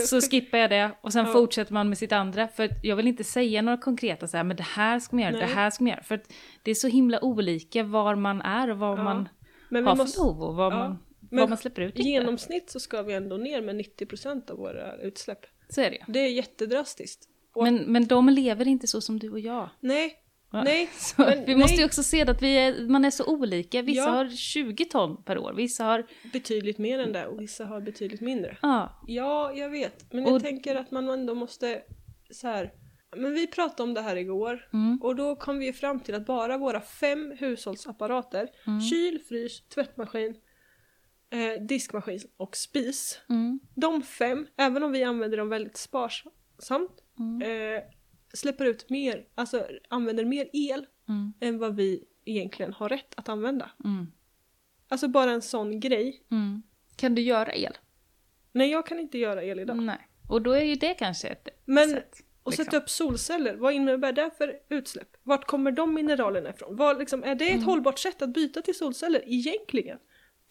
[0.06, 0.90] så skippar jag det.
[1.00, 1.32] Och sen Ja.
[1.32, 2.48] fortsätter man med sitt andra.
[2.48, 5.32] För jag vill inte säga några konkreta så här, men det här ska man göra,
[5.32, 5.54] det Nej.
[5.54, 6.02] här ska man göra.
[6.02, 6.22] För
[6.62, 9.04] det är så himla olika var man är och vad Ja.
[9.04, 9.28] man
[9.68, 10.78] Men har måste, för behov och vad, ja.
[10.78, 10.98] man,
[11.30, 11.98] Men vad man släpper ut.
[11.98, 15.40] i genomsnitt så ska vi ändå ner med 90% av våra utsläpp.
[15.68, 16.04] Så är det.
[16.08, 17.28] Det är jättedrastiskt.
[17.54, 19.68] Och- Men, men de lever inte så som du och jag.
[19.80, 20.14] Nej?
[20.50, 20.88] Nej.
[21.18, 23.82] Men vi måste ju också se att vi är, man är så olika.
[23.82, 24.10] Vissa Ja.
[24.10, 26.06] har 20 ton per år, vissa har...
[26.32, 28.56] Betydligt mer än det och vissa har betydligt mindre.
[28.62, 30.12] Ja, Ja, jag vet.
[30.12, 31.82] Men Och- jag tänker att man ändå måste
[32.30, 32.72] så här.
[33.16, 36.26] Men vi pratade om det här igår mm, och då kom vi fram till att
[36.26, 38.80] bara våra fem hushållsapparater, Mm.
[38.80, 40.34] kyl, frys, tvättmaskin,
[41.30, 43.20] eh, diskmaskin och spis.
[43.28, 47.82] mm, De fem, även om vi använder dem väldigt sparsamt, mm, eh,
[48.36, 53.28] släpper ut mer, alltså använder mer el mm, än vad vi egentligen har rätt att
[53.28, 53.70] använda.
[53.84, 54.06] mm,
[54.88, 56.22] Alltså bara en sån grej.
[56.30, 56.62] mm.
[56.96, 57.78] Kan du göra el?
[58.52, 59.76] Nej, jag kan inte göra el idag.
[59.82, 60.08] Nej.
[60.28, 62.22] Och då är ju det kanske ett Men sätt.
[62.42, 62.64] Och liksom.
[62.64, 65.08] sätta upp solceller, vad innebär det för utsläpp?
[65.22, 66.76] Vart kommer de mineralerna ifrån?
[66.76, 67.64] Vad, liksom, är det ett Mm.
[67.64, 69.98] hållbart sätt att byta till solceller egentligen?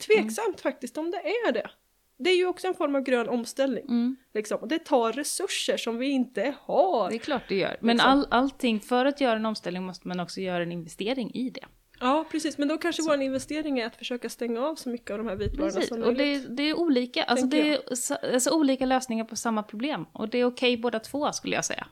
[0.08, 1.70] Tveksamt faktiskt om det är det.
[2.18, 3.84] Det är ju också en form av grön omställning.
[3.88, 4.58] Mm, Liksom.
[4.60, 7.10] Och det tar resurser som vi inte har.
[7.10, 7.78] det är klart det gör.
[7.82, 8.12] Men Liksom.
[8.12, 11.66] all, allting, för att göra en omställning måste man också göra en investering i det.
[12.00, 15.18] Ja precis, men då kanske vår investering är att försöka stänga av så mycket av
[15.18, 16.48] de här vitvarorna Precis, som och möjligt.
[16.48, 20.06] det, det är olika, alltså det är så- alltså olika lösningar på samma problem.
[20.12, 21.88] Och det är okej båda två skulle jag säga.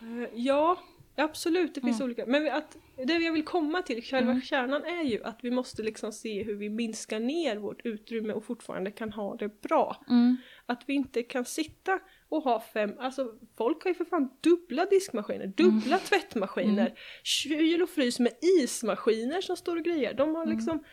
[0.00, 0.78] Eh, Ja,
[1.24, 2.04] absolut, det finns Mm.
[2.06, 2.26] olika.
[2.26, 6.12] Men att, det jag vill komma till, själva kärnan är ju att vi måste liksom
[6.12, 10.04] se hur vi minskar ner vårt utrymme och fortfarande kan ha det bra.
[10.08, 14.30] Mm, Att vi inte kan sitta och ha fem, alltså folk har ju för fan
[14.40, 16.00] dubbla diskmaskiner, dubbla Mm.
[16.08, 20.14] tvättmaskiner, kyl och frys med ismaskiner som står och grejer.
[20.14, 20.34] De Mm.
[20.34, 20.84] har liksom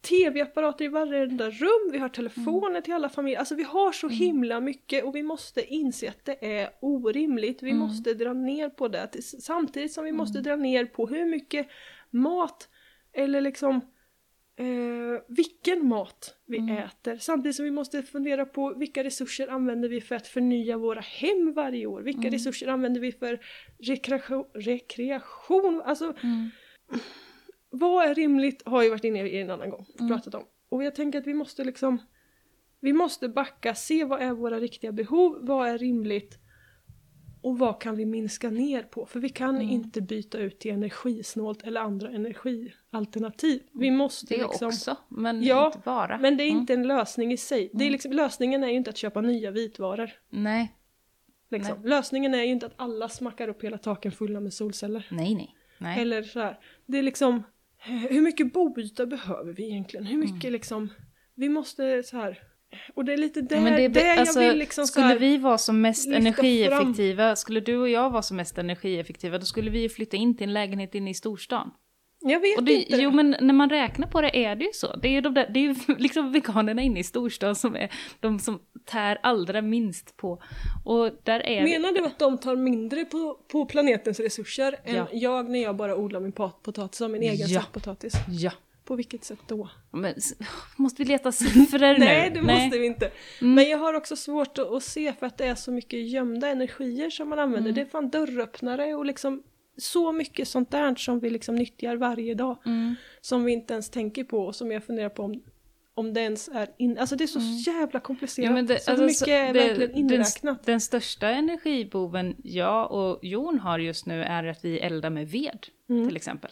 [0.00, 2.82] tv-apparater i varenda rum, vi har telefoner Mm.
[2.82, 3.38] till alla familjer.
[3.38, 7.62] Alltså vi har så himla mycket och vi måste inse att det är orimligt.
[7.62, 7.78] Vi Mm.
[7.82, 11.68] måste dra ner på det samtidigt som vi måste dra ner på hur mycket
[12.10, 12.68] mat
[13.12, 13.80] eller liksom
[14.56, 16.76] eh, vilken mat vi Mm.
[16.76, 17.16] äter.
[17.16, 21.52] Samtidigt som vi måste fundera på vilka resurser använder vi för att förnya våra hem
[21.52, 22.02] varje år?
[22.02, 22.30] Vilka Mm.
[22.32, 23.38] resurser använder vi för
[23.78, 24.44] rekreation?
[24.54, 25.82] rekreation?
[25.84, 26.50] Alltså, Mm.
[27.70, 30.12] Vad är rimligt har ju varit inne i en annan gång och Mm.
[30.12, 30.44] pratat om.
[30.68, 31.98] Och jag tänker att vi måste liksom
[32.82, 36.38] vi måste backa, se vad är våra riktiga behov, vad är rimligt
[37.42, 39.06] och vad kan vi minska ner på?
[39.06, 39.68] För vi kan Mm.
[39.70, 43.62] inte byta ut till energisnålt eller andra energialternativ.
[43.72, 44.68] Vi måste Det liksom...
[44.68, 46.18] också, men Ja, inte bara.
[46.18, 46.60] Men det är Mm.
[46.60, 47.70] inte en lösning i sig.
[47.72, 50.10] Det är liksom, lösningen är ju inte att köpa nya vitvaror.
[50.30, 50.74] Nej,
[51.50, 51.84] Liksom.
[51.84, 55.06] Lösningen är ju inte att alla smackar upp hela taken fulla med solceller.
[55.10, 55.54] nej, nej.
[55.78, 56.00] nej.
[56.02, 56.58] Eller så här.
[56.86, 57.42] Det är liksom,
[57.84, 60.06] hur mycket boyta behöver vi egentligen?
[60.06, 60.52] Hur mycket Mm.
[60.52, 60.88] liksom,
[61.34, 62.38] vi måste så här.
[62.94, 65.38] Och det är lite där, Men det, där alltså, jag vill liksom skulle här, vi
[65.38, 69.80] vara som mest energieffektiva, skulle du och jag vara som mest energieffektiva, då skulle vi
[69.80, 71.70] ju flytta in till en lägenhet inne i storstan.
[72.22, 72.96] Jag vet det, inte.
[72.96, 74.96] jo men när man räknar på det är det ju så.
[74.96, 78.38] Det är ju, de där, det är liksom veganerna inne i storstan som är de
[78.38, 80.42] som tär allra minst på.
[80.84, 85.06] Och där är Menar du att de tar mindre på, på planetens resurser än Ja.
[85.12, 87.62] jag när jag bara odlar min pot- potatis av min egen Ja.
[87.72, 88.12] potatis?
[88.28, 88.52] Ja.
[88.84, 89.68] På vilket sätt då?
[89.90, 90.14] Men,
[90.76, 91.98] måste vi leta siffror nu?
[92.04, 93.10] Nej, det måste vi inte.
[93.40, 93.54] Mm.
[93.54, 96.48] Men jag har också svårt att, att se för att det är så mycket gömda
[96.48, 97.70] energier som man använder.
[97.70, 97.74] Mm.
[97.74, 99.42] Det är fan dörröppnare och liksom
[99.80, 102.58] så mycket sånt där som vi liksom nyttjar varje dag.
[102.66, 102.94] Mm.
[103.20, 105.42] Som vi inte ens tänker på och som jag funderar på om,
[105.94, 106.98] om det ens är in...
[106.98, 108.50] Alltså det är så jävla komplicerat.
[108.50, 108.66] Mm.
[108.66, 110.66] Ja, det- så alltså, mycket så- är det- verkligen den- inräknat.
[110.66, 115.66] Den största energiboven jag och Jon har just nu är att vi eldar med ved,
[115.88, 116.06] Mm.
[116.06, 116.50] till exempel.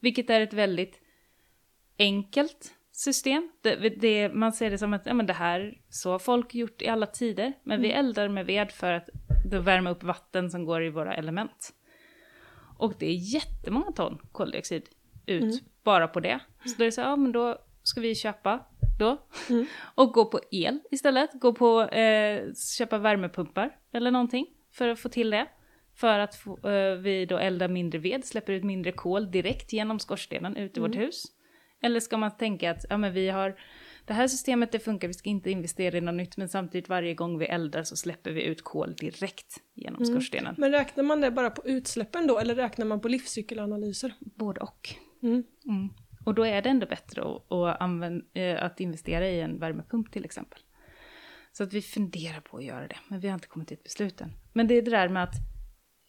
[0.00, 1.00] Vilket är ett väldigt
[1.98, 3.50] enkelt system.
[3.62, 6.82] Det, det, man ser det som att ja, men det här, så har folk gjort
[6.82, 7.52] i alla tider.
[7.62, 9.08] Men vi eldar med ved för att
[9.50, 11.72] då värma upp vatten som går i våra element.
[12.78, 14.82] Och det är jättemånga ton koldioxid
[15.26, 15.56] ut Mm.
[15.84, 16.40] bara på det.
[16.64, 18.60] Så då är det så, ja men då ska vi köpa
[18.98, 19.26] då.
[19.50, 19.66] Mm.
[19.94, 21.30] Och gå på el istället.
[21.34, 22.42] Gå på, eh,
[22.78, 25.46] köpa värmepumpar eller någonting för att få till det.
[25.94, 29.98] För att få, eh, vi då eldar mindre ved, släpper ut mindre kol direkt genom
[29.98, 31.22] skorstenen ut i vårt hus.
[31.82, 33.60] Eller ska man tänka att ja, men vi har
[34.08, 37.14] det här systemet det funkar, vi ska inte investera i något nytt men samtidigt varje
[37.14, 40.54] gång vi eldar så släpper vi ut kol direkt genom skorstenen.
[40.58, 44.14] Men räknar man det bara på utsläppen då eller räknar man på livscykelanalyser?
[44.20, 44.94] Både och.
[45.22, 45.44] Mm.
[45.64, 45.88] Mm.
[46.24, 50.12] Och då är det ändå bättre att, att, använd, eh, att investera i en värmepump
[50.12, 50.60] till exempel.
[51.52, 53.84] Så att vi funderar på att göra det, men vi har inte kommit till ett
[53.84, 54.32] beslut än.
[54.52, 55.34] Men det är det där med att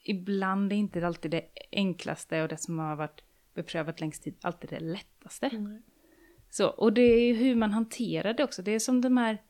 [0.06, 4.70] ibland är inte alltid det enklaste och det som har varit beprövat längst tid alltid
[4.70, 5.48] det lättaste.
[5.48, 5.82] Mm.
[6.50, 8.62] Så, och det är ju hur man hanterar det också.
[8.62, 9.42] Det är som de här,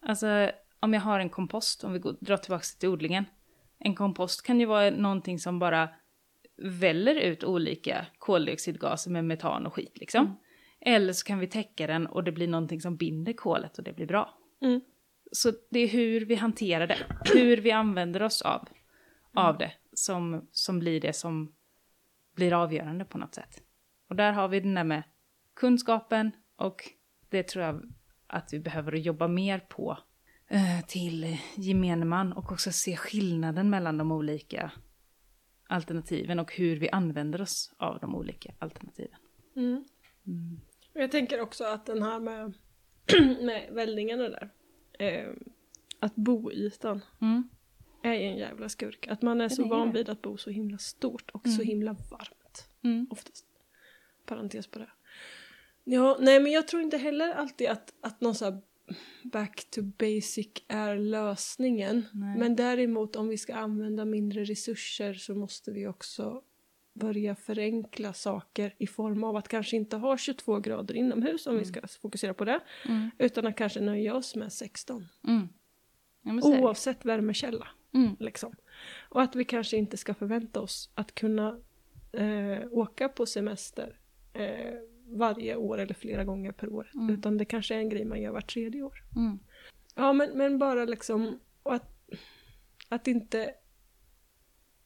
[0.00, 3.24] alltså om jag har en kompost, om vi går, drar tillbaka till odlingen.
[3.78, 5.88] En kompost kan ju vara någonting som bara
[6.62, 10.38] väller ut olika koldioxidgaser med metan och skit liksom.
[10.80, 13.92] Eller så kan vi täcka den och det blir någonting som binder kolet och det
[13.92, 14.38] blir bra.
[14.62, 14.80] Mm.
[15.32, 16.98] Så det är hur vi hanterar det,
[17.34, 18.68] hur vi använder oss av,
[19.34, 21.52] av det som, som blir det som
[22.34, 23.62] blir avgörande på något sätt.
[24.08, 25.02] Och där har vi den där med
[25.54, 26.90] kunskapen och
[27.28, 27.82] det tror jag
[28.26, 29.98] att vi behöver jobba mer på
[30.48, 34.72] eh, till gemene man och också se skillnaden mellan de olika
[35.68, 39.18] alternativen och hur vi använder oss av de olika alternativen.
[39.56, 39.84] Mm.
[40.26, 40.60] Mm.
[40.92, 42.52] Jag tänker också att den här med,
[43.72, 44.50] med det där.
[44.98, 45.32] Eh,
[46.00, 47.48] att boytan Mm.
[48.02, 49.06] är en jävla skurk.
[49.08, 51.66] Att man är så van vid att bo så himla stort och så Mm.
[51.66, 52.68] himla varmt.
[52.82, 53.06] Mm.
[53.10, 53.46] Oftast.
[54.26, 54.90] Parentes på det.
[55.90, 58.60] Ja, nej men jag tror inte heller alltid att, att någon så här
[59.22, 62.04] back to basic är lösningen.
[62.12, 62.38] Nej.
[62.38, 66.42] Men däremot om vi ska använda mindre resurser så måste vi också
[66.92, 71.64] börja förenkla saker i form av att kanske inte ha 22 grader inomhus om vi
[71.64, 72.60] ska fokusera på det.
[72.84, 73.10] Mm.
[73.18, 75.08] Utan att kanske nöja oss med 16.
[75.26, 75.48] Mm.
[76.42, 77.68] Oavsett värmekälla.
[77.94, 78.16] Mm.
[78.20, 78.52] Liksom.
[79.08, 81.60] Och att vi kanske inte ska förvänta oss att kunna
[82.12, 83.98] eh, åka på semester
[84.32, 84.74] eh,
[85.16, 86.90] varje år eller flera gånger per år.
[86.94, 87.14] Mm.
[87.14, 89.02] Utan det kanske är en grej man gör vart tredje år.
[89.16, 89.38] Mm.
[89.94, 91.90] Ja men, men bara liksom att,
[92.88, 93.54] att inte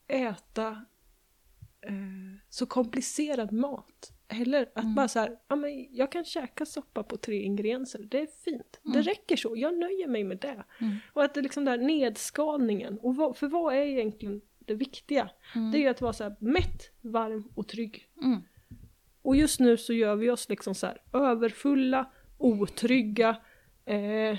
[0.07, 0.85] äta
[1.81, 1.93] eh,
[2.49, 4.11] så komplicerad mat.
[4.27, 4.95] Heller att Mm.
[4.95, 8.79] bara så här, ja men jag kan käka soppa på tre ingredienser, det är fint.
[8.83, 9.03] Det Mm.
[9.03, 10.63] räcker så, jag nöjer mig med det.
[10.81, 10.95] Mm.
[11.13, 15.29] Och att det liksom där nedskalningen, och vad, för vad är egentligen det viktiga?
[15.55, 15.71] Mm.
[15.71, 18.07] Det är ju att vara så här mätt, varm och trygg.
[19.23, 23.29] Och just nu så gör vi oss liksom så här överfulla, otrygga
[23.85, 24.37] eh,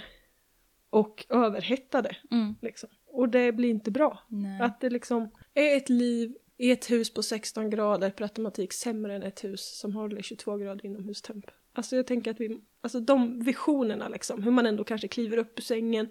[0.90, 2.16] och överhettade.
[2.30, 2.54] Mm.
[2.62, 2.88] Liksom.
[3.06, 4.22] Och det blir inte bra.
[4.28, 4.60] Nej.
[4.60, 9.14] Att det liksom är ett liv i ett hus på 16 grader per automatik sämre
[9.14, 11.44] än ett hus som håller 22 grader inomhustemp.
[11.72, 15.58] Alltså jag tänker att vi, alltså de visionerna liksom, hur man ändå kanske kliver upp
[15.58, 16.08] ur sängen,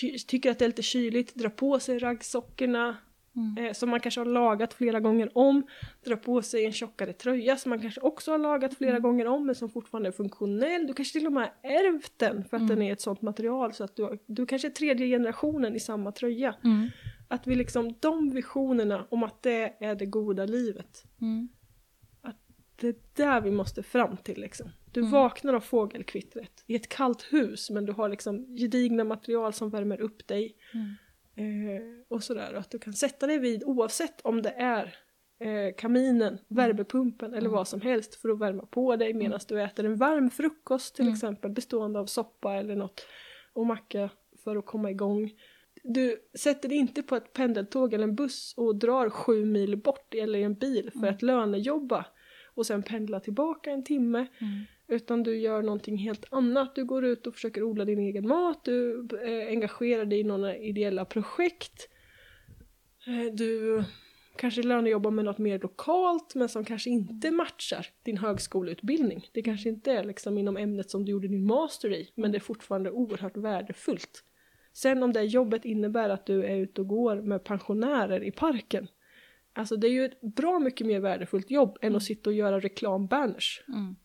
[0.00, 2.96] ty- tycker att det är lite kyligt, drar på sig raggsockorna,
[3.38, 3.64] Mm.
[3.66, 5.66] eh, som man kanske har lagat flera gånger om,
[6.04, 9.02] drar på sig en tjockare tröja som man kanske också har lagat flera Mm.
[9.02, 10.86] gånger om men som fortfarande är funktionell.
[10.86, 12.68] Du kanske till och med har ärvt den för att Mm.
[12.76, 16.12] den är ett sånt material så att du, du kanske är tredje generationen i samma
[16.12, 16.54] tröja.
[16.64, 16.88] Mm.
[17.28, 21.48] Att vi liksom, de visionerna om att det är det goda livet, Mm.
[22.80, 24.70] det är där vi måste fram till liksom.
[24.92, 25.12] Du Mm.
[25.12, 30.00] vaknar av fågelkvittret i ett kallt hus men du har liksom gedigna material som värmer
[30.00, 30.56] upp dig.
[31.38, 31.76] Mm.
[31.76, 32.52] Eh, och sådär.
[32.54, 34.84] Och att du kan sätta dig vid oavsett om det är
[35.40, 37.52] eh, kaminen, värmepumpen eller Mm.
[37.52, 41.04] vad som helst för att värma på dig medan du äter en varm frukost till
[41.04, 41.14] Mm.
[41.14, 43.06] exempel bestående av soppa eller något
[43.52, 44.10] och macka
[44.44, 45.30] för att komma igång.
[45.84, 50.14] Du sätter dig inte på ett pendeltåg eller en buss och drar sju mil bort
[50.14, 51.14] eller i en bil för Mm.
[51.14, 52.06] att lönejobba
[52.54, 56.74] och sen pendla tillbaka en timme Mm utan du gör någonting helt annat.
[56.74, 60.56] Du går ut och försöker odla din egen mat, du eh, engagerar dig i några
[60.56, 61.88] ideella projekt.
[63.06, 63.82] Eh, du
[64.36, 69.28] kanske lönejobbar med något mer lokalt men som kanske inte matchar din högskoleutbildning.
[69.32, 72.38] Det kanske inte är liksom inom ämnet som du gjorde din master i men det
[72.38, 74.24] är fortfarande oerhört värdefullt.
[74.72, 78.88] Sen om det jobbet innebär att du är ute och går med pensionärer i parken
[79.58, 82.60] Alltså det är ju ett bra mycket mer värdefullt jobb än att sitta och göra
[82.60, 83.64] reklambanners.
[83.68, 83.96] Mm.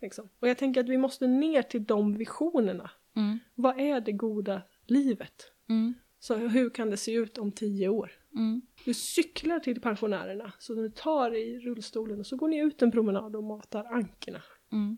[0.00, 0.28] Liksom.
[0.40, 2.90] Och jag tänker att vi måste ner till de visionerna.
[3.16, 3.38] Mm.
[3.54, 5.52] Vad är det goda livet?
[5.68, 5.94] Mm.
[6.18, 8.12] Så hur kan det se ut om tio år?
[8.34, 8.62] Mm.
[8.84, 12.92] Du cyklar till pensionärerna, så du tar i rullstolen och så går ni ut en
[12.92, 14.42] promenad och matar ankorna.
[14.72, 14.96] Mm.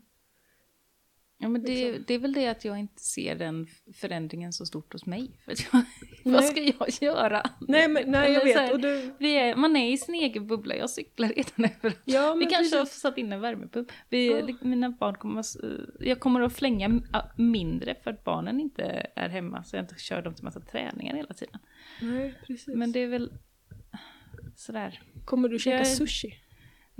[1.40, 2.04] Ja, men det, Liksom.
[2.06, 5.30] det är väl det att jag inte ser den förändringen så stort hos mig.
[5.44, 5.82] För jag,
[6.32, 7.42] vad ska jag göra?
[7.60, 8.56] Nej, men, nej jag vet.
[8.56, 11.92] här, Och du, Vi är, man är i sin egen bubbla, jag cyklar redan över.
[12.04, 13.00] ja, Vi kanske har precis.
[13.00, 13.92] satt in en värmepump.
[14.08, 14.54] Vi, Ja.
[14.60, 15.44] Mina barn kommer
[16.00, 17.00] jag kommer att flänga
[17.36, 21.14] mindre för att barnen inte är hemma så jag inte kör dem till massa träningar
[21.16, 21.58] hela tiden.
[22.02, 22.66] Nej, precis.
[22.74, 23.32] Men det är väl
[24.56, 25.02] sådär.
[25.24, 26.34] Kommer du käka jag- sushi?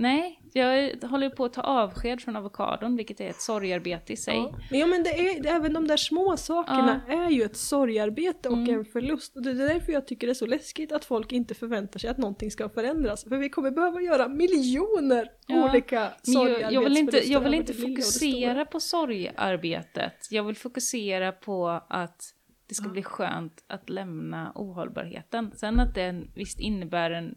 [0.01, 4.35] Nej, jag håller på att ta avsked från avokadon vilket är ett sorgarbete i sig.
[4.35, 4.55] Ja.
[4.71, 8.57] Men, ja, men det är, även de där små sakerna är ju ett sorgarbete och
[8.57, 8.79] Mm.
[8.79, 9.35] en förlust.
[9.35, 12.09] Och det är därför jag tycker det är så läskigt att folk inte förväntar sig
[12.09, 13.23] att någonting ska förändras.
[13.23, 15.69] För vi kommer behöva göra miljoner Ja.
[15.69, 20.27] olika Men jag, jag vill inte, sorgarbetsförluster jag vill inte fokusera på sorgarbetet.
[20.31, 22.21] Jag vill fokusera på att
[22.67, 22.91] det ska Ja.
[22.91, 25.51] bli skönt att lämna ohållbarheten.
[25.55, 27.35] Sen att den visst innebär en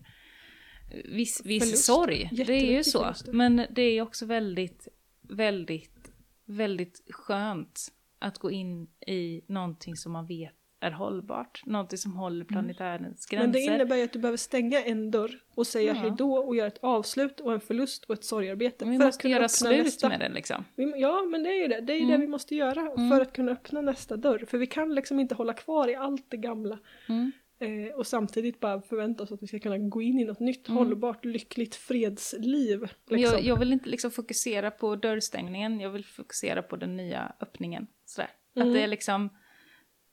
[1.05, 1.85] viss, viss Förlust.
[1.85, 2.29] sorg.
[2.33, 2.99] Det är ju så.
[3.03, 3.33] förluster.
[3.33, 4.89] Men det är också väldigt,
[5.29, 6.13] väldigt,
[6.47, 7.81] väldigt skönt
[8.19, 11.63] att gå in i någonting som man vet är hållbart.
[11.67, 13.37] Någonting som håller planetärens gränser.
[13.37, 13.45] Mm.
[13.45, 16.01] Men det innebär ju att du behöver stänga en dörr och säga Ja.
[16.01, 18.85] hejdå och göra ett avslut och en förlust och ett sorgarbete.
[18.85, 20.09] Men vi för att måste kunna göra öppna slut nästa.
[20.09, 20.65] med det liksom.
[20.97, 21.81] Ja, men det är ju det.
[21.81, 22.13] Det är ju Mm.
[22.21, 23.11] det vi måste göra Mm.
[23.11, 24.45] för att kunna öppna nästa dörr.
[24.49, 26.79] För vi kan liksom inte hålla kvar i allt det gamla.
[27.09, 27.33] Mm.
[27.63, 30.69] Eh, och samtidigt bara förvänta oss att vi ska kunna gå in i något nytt,
[30.69, 30.79] Mm.
[30.79, 32.81] hållbart, lyckligt fredsliv.
[33.11, 33.19] Liksom.
[33.39, 37.87] Jag, jag vill inte liksom fokusera på dörrstängningen, jag vill fokusera på den nya öppningen.
[38.07, 38.31] Sådär.
[38.57, 38.69] Mm.
[38.69, 39.29] Att det är liksom,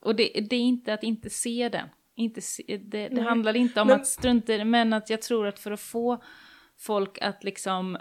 [0.01, 1.87] och det, det är inte att inte se den.
[2.15, 5.21] Inte se, det, det handlar inte om Men- att strunta i det, men att jag
[5.21, 6.23] tror att för att få
[6.77, 7.95] folk att liksom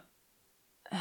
[0.92, 0.98] eh,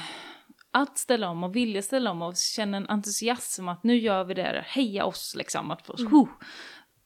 [0.72, 4.34] att ställa om och vilja ställa om och känna en entusiasm att nu gör vi
[4.34, 5.72] det heja oss liksom.
[5.72, 6.26] Att, få- Mm.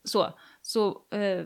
[0.04, 1.46] så, så, eh,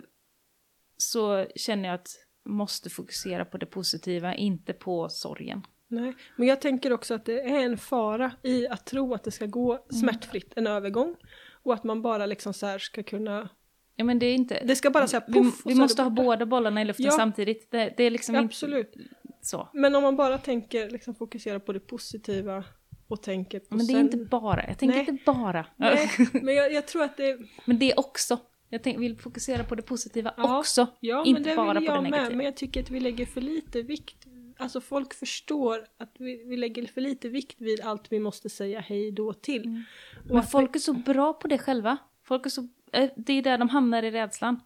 [0.98, 2.08] så känner jag att
[2.46, 5.66] måste fokusera på det positiva, inte på sorgen.
[5.88, 9.32] Nej, men jag tänker också att det är en fara i att tro att det
[9.32, 11.16] ska gå smärtfritt en övergång.
[11.64, 13.50] Och att man bara liksom så ska kunna...
[13.96, 14.62] Ja men det är inte...
[14.66, 17.12] Det ska bara säga vi, poff vi är måste ha båda bollarna i luften Ja.
[17.12, 17.72] samtidigt.
[17.72, 18.96] Det, det är liksom Absolut.
[18.96, 19.10] inte
[19.42, 19.70] så.
[19.74, 22.64] Men om man bara tänker liksom fokusera på det positiva
[23.08, 24.06] och tänker på Men det är sen...
[24.06, 24.68] inte bara.
[24.68, 25.10] Jag tänker Nej.
[25.10, 25.66] inte bara.
[25.76, 27.40] Nej, men jag, jag tror att det...
[27.66, 28.40] Men det är också.
[28.70, 30.60] Jag tänk, vill fokusera på det positiva Ja.
[30.60, 30.88] också.
[31.00, 32.30] Ja, inte men det bara vill på det jag negativa.
[32.30, 32.38] med.
[32.38, 34.26] Men jag tycker att vi lägger för lite vikt...
[34.58, 38.80] Alltså folk förstår att vi, vi lägger för lite vikt vid allt vi måste säga
[38.80, 39.66] hej då till.
[39.66, 39.84] Mm.
[40.24, 41.98] Men folk är så bra på det själva.
[42.24, 44.60] Folk är så, eh, det är där de hamnar i rädslan.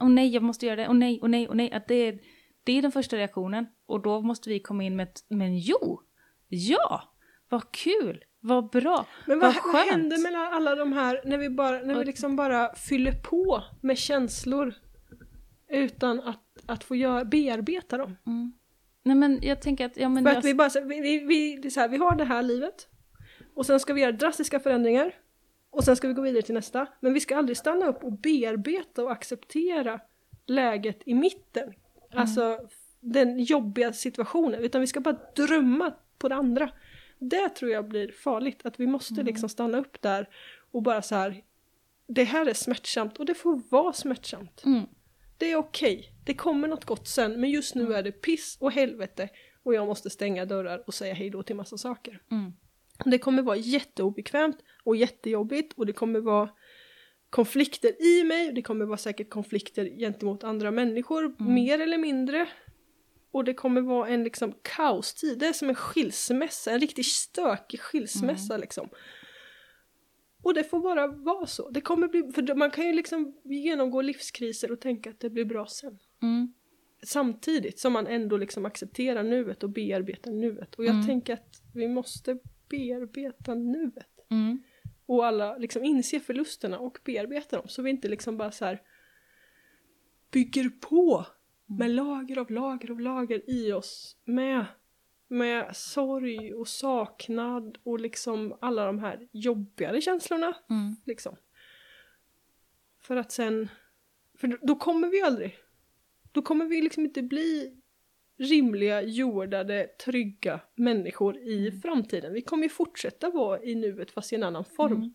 [0.00, 1.72] Åh nej, jag måste göra det, åh nej, åh nej, åh nej.
[1.72, 2.18] Att det, är,
[2.64, 3.66] det är den första reaktionen.
[3.86, 6.02] Och då måste vi komma in med ett, men jo,
[6.48, 7.14] ja,
[7.48, 11.50] vad kul, vad bra, Men vad, vad vad händer med alla de här, när vi,
[11.50, 14.74] bara, när vi liksom bara fyller på med känslor
[15.68, 18.16] utan att, att få göra, bearbeta dem?
[18.26, 18.52] Mm.
[19.02, 21.18] Nej men jag tänker att, ja men För jag, att vi bara, vi, vi,
[21.62, 22.88] vi, så här, vi har det här livet
[23.54, 25.14] och sen ska vi göra drastiska förändringar
[25.70, 26.86] och sen ska vi gå vidare till nästa.
[27.00, 30.00] Men vi ska aldrig stanna upp och bearbeta och acceptera
[30.46, 31.72] läget i mitten.
[32.14, 32.58] Alltså
[33.00, 36.70] den jobbiga situationen, utan vi ska bara drömma på det andra.
[37.30, 39.26] Det tror jag blir farligt, att vi måste Mm.
[39.26, 40.28] liksom stanna upp där
[40.72, 41.42] och bara så här.
[42.06, 44.62] Det här är smärtsamt och det får vara smärtsamt.
[44.64, 44.84] Mm.
[45.38, 48.72] Det är okej, det kommer något gott sen men just nu är det piss och
[48.72, 49.28] helvete
[49.62, 52.22] och jag måste stänga dörrar och säga hej då till massa saker.
[52.30, 52.52] Mm.
[53.04, 56.50] Det kommer vara jätteobekvämt och jättejobbigt och det kommer vara
[57.30, 62.48] konflikter i mig, det kommer vara säkert konflikter gentemot andra människor, mer eller mindre.
[63.32, 67.80] Och det kommer vara en liksom kaostid, det är som en skilsmässa, en riktigt stökig
[67.80, 68.88] skilsmässa liksom.
[70.42, 71.70] Och det får bara vara så.
[71.70, 75.44] Det kommer bli, för man kan ju liksom genomgå livskriser och tänka att det blir
[75.44, 75.98] bra sen.
[76.22, 76.52] Mm.
[77.06, 80.74] Samtidigt som man ändå liksom accepterar nuet och bearbetar nuet.
[80.74, 81.06] Och jag Mm.
[81.06, 84.26] tänker att vi måste bearbeta nuet.
[84.30, 84.62] Mm.
[85.06, 87.68] Och alla liksom inse förlusterna och bearbeta dem.
[87.68, 88.82] Så vi inte liksom bara så här
[90.30, 91.26] bygger på
[91.78, 94.16] med lager av lager av lager i oss.
[94.24, 94.64] Med,
[95.28, 100.56] med sorg och saknad och liksom alla de här jobbigare känslorna.
[100.70, 100.96] Mm.
[101.04, 101.36] Liksom.
[103.00, 103.68] För att sen,
[104.38, 105.56] för då- kommer vi aldrig,
[106.32, 107.78] då kommer vi liksom inte bli
[108.36, 112.32] rimliga, jordade, trygga människor i framtiden.
[112.32, 114.92] Vi kommer ju fortsätta vara i nuet fast i en annan form.
[114.96, 115.14] Mm.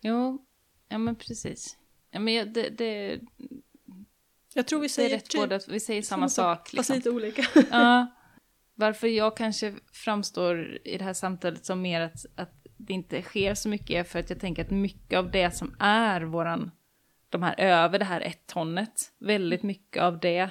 [0.00, 0.46] Jo,
[0.88, 1.78] ja men precis.
[2.10, 3.20] Ja, men det, det,
[4.54, 6.58] Jag tror vi säger rätt båda, vi säger samma sak.
[6.58, 6.96] fast Liksom.
[6.96, 7.44] lite olika.
[7.70, 8.06] Ja.
[8.74, 13.54] Varför jag kanske framstår i det här samtalet som mer att, att det inte sker
[13.54, 16.70] så mycket är för att jag tänker att mycket av det som är våran,
[17.28, 20.50] de här över det här ett tonnet, väldigt mycket av det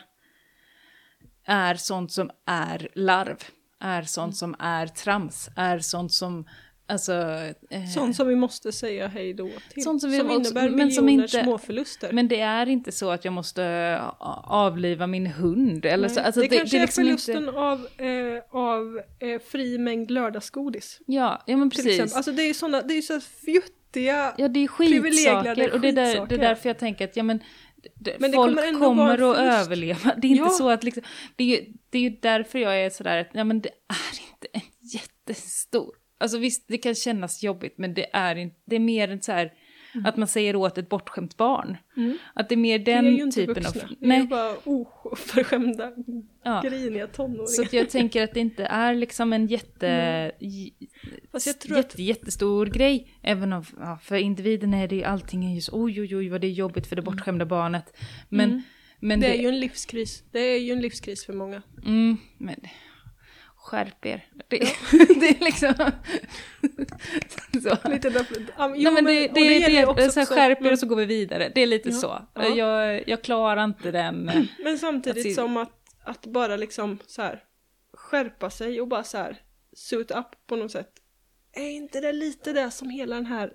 [1.46, 3.38] är sånt som är larv,
[3.80, 6.48] är sånt som är trams, är sånt som,
[6.90, 7.14] alltså...
[7.70, 9.84] eh, Sånt som vi måste säga hej då till.
[9.84, 12.12] Sånt som som, vi också- innebär men som inte- småförluster.
[12.14, 14.10] Men det är inte så att jag måste eh,
[14.52, 16.20] avliva min hund eller så.
[16.20, 21.00] Alltså, det, kanske är liksom förlusten av, eh, av eh, fri mängd lördagsgodis.
[21.06, 22.16] Ja, ja men precis.
[22.16, 25.88] Alltså det är ju det är ju så fjuttiga Ja, det är skitsaker och det
[25.88, 27.40] är, där, det är därför jag tänker att ja, men,
[28.20, 30.16] Men det folk kommer kommer, att överleva.
[30.18, 30.50] Det är inte Ja.
[30.50, 31.04] så att liksom,
[31.36, 34.20] det är, ju, det är ju därför jag är sådär att ja, men det är
[34.34, 34.62] inte en
[34.94, 35.96] jättestor.
[36.20, 39.32] Alltså visst, det kan kännas jobbigt, men det är, inte, det är mer en så
[39.32, 39.54] här
[40.04, 41.78] att man säger åt ett bortskämt barn.
[41.98, 42.18] Mm.
[42.34, 43.82] Att det är mer den är ju inte typen vuxna.
[43.82, 43.88] av...
[43.90, 45.92] Vi är ju Nej, bara oförskämda,
[46.44, 46.62] ja.
[46.62, 47.46] griniga tonåringar.
[47.46, 50.74] Så jag tänker att det inte är liksom en jätte, j-
[51.32, 53.12] Fast jag tror att jätte, jättestor grej.
[53.22, 56.42] Även om, ja, för individen är det ju allting är just oj oj oj vad
[56.42, 57.98] det är jobbigt för det bortskämda barnet.
[58.30, 58.62] Men, Mm.
[59.00, 60.24] men det är ju en livskris.
[60.32, 61.62] Det är ju en livskris för många.
[61.86, 62.56] Mm, men
[63.60, 64.28] skärp er.
[64.48, 64.58] Det,
[65.20, 65.74] det är liksom...
[67.64, 67.90] så.
[67.90, 68.26] Lite
[68.58, 70.80] ja, jo, Nej, men det, det, det, det, också så här, skärp er men- och
[70.80, 71.52] så går vi vidare.
[71.56, 72.22] Det är lite Ja, så.
[72.34, 72.44] ja.
[72.48, 74.32] Jag, jag klarar inte den...
[74.64, 75.72] Men samtidigt Alltså- som att,
[76.04, 77.44] att bara liksom så här
[77.94, 79.42] skärpa sig och bara så här
[79.74, 80.92] suit up på något sätt.
[81.54, 83.54] Är inte det lite det som hela den här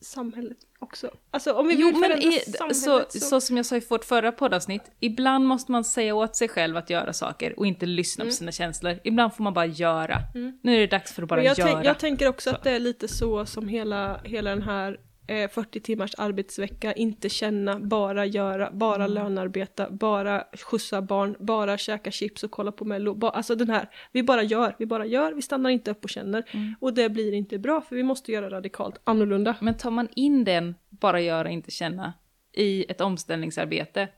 [0.00, 1.10] samhället också?
[1.30, 3.18] Alltså om vi Jo, vill men förändra i, samhället så, så...
[3.20, 6.76] så som jag sa i vårt förra poddavsnitt, ibland måste man säga åt sig själv
[6.76, 8.30] att göra saker och inte lyssna Mm.
[8.32, 8.98] på sina känslor.
[9.04, 10.18] Ibland får man bara göra.
[10.34, 10.58] Mm.
[10.62, 11.72] Nu är det dags för att bara jag, göra.
[11.72, 12.56] tänk, jag tänker också Så.
[12.56, 17.28] att det är lite så som hela, hela den här eh, 40 timmars arbetsvecka, inte
[17.28, 19.14] känna, bara göra, bara Mm.
[19.14, 23.14] lönarbeta, bara skjutsa barn, bara käka chips och kolla på mello.
[23.14, 26.10] Ba, alltså den här, vi bara gör, vi bara gör, vi stannar inte upp och
[26.10, 26.44] känner.
[26.50, 26.74] Mm.
[26.80, 29.56] Och det blir inte bra för vi måste göra radikalt annorlunda.
[29.60, 32.12] Men tar man in den, bara göra, inte känna,
[32.52, 34.08] i ett omställningsarbete,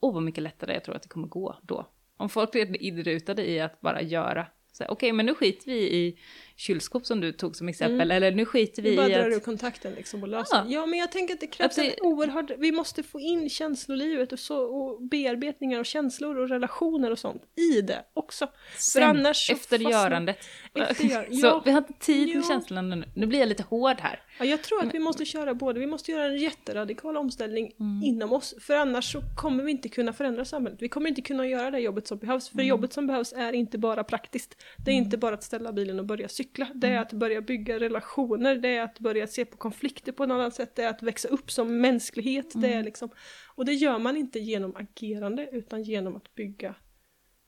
[0.00, 1.86] åh vad mycket lättare jag tror att det kommer gå då.
[2.16, 4.46] Om folk är inrutade i att bara göra.
[4.88, 6.18] Okej, men nu skiter vi i
[6.60, 9.36] kylskåp som du tog som exempel, eller nu skiter vi, Vi bara i drar ur
[9.36, 9.44] att...
[9.44, 10.56] kontakten liksom och löser.
[10.56, 10.64] Ja.
[10.68, 10.86] Ja.
[10.86, 14.32] men jag tänker att det krävs Att det- en oerhörd, vi måste få in känslolivet
[14.32, 18.48] och, så, och bearbetningar och känslor och relationer och sånt i det också.
[18.78, 20.38] Sen, annars så efter fastnar- görandet.
[20.74, 21.62] Efter gör- Så ja.
[21.64, 22.48] vi har inte tid med Ja.
[22.48, 23.04] känslorna nu.
[23.14, 24.22] Nu blir jag lite hård här.
[24.38, 28.02] Ja, jag tror att vi måste köra både, vi måste göra en jätteradikal omställning Mm.
[28.04, 30.82] inom oss, för annars så kommer vi inte kunna förändra samhället.
[30.82, 32.62] Vi kommer inte kunna göra det jobbet som behövs, Mm.
[32.62, 34.56] för jobbet som behövs är inte bara praktiskt.
[34.84, 36.98] Det är inte bara att ställa bilen och börja cykla, det Mm.
[36.98, 40.54] är att börja bygga relationer, det är att börja se på konflikter på ett annat
[40.54, 42.78] sätt, det är att växa upp som mänsklighet, det Mm.
[42.78, 43.08] är liksom,
[43.54, 46.74] och det gör man inte genom agerande, utan genom att bygga,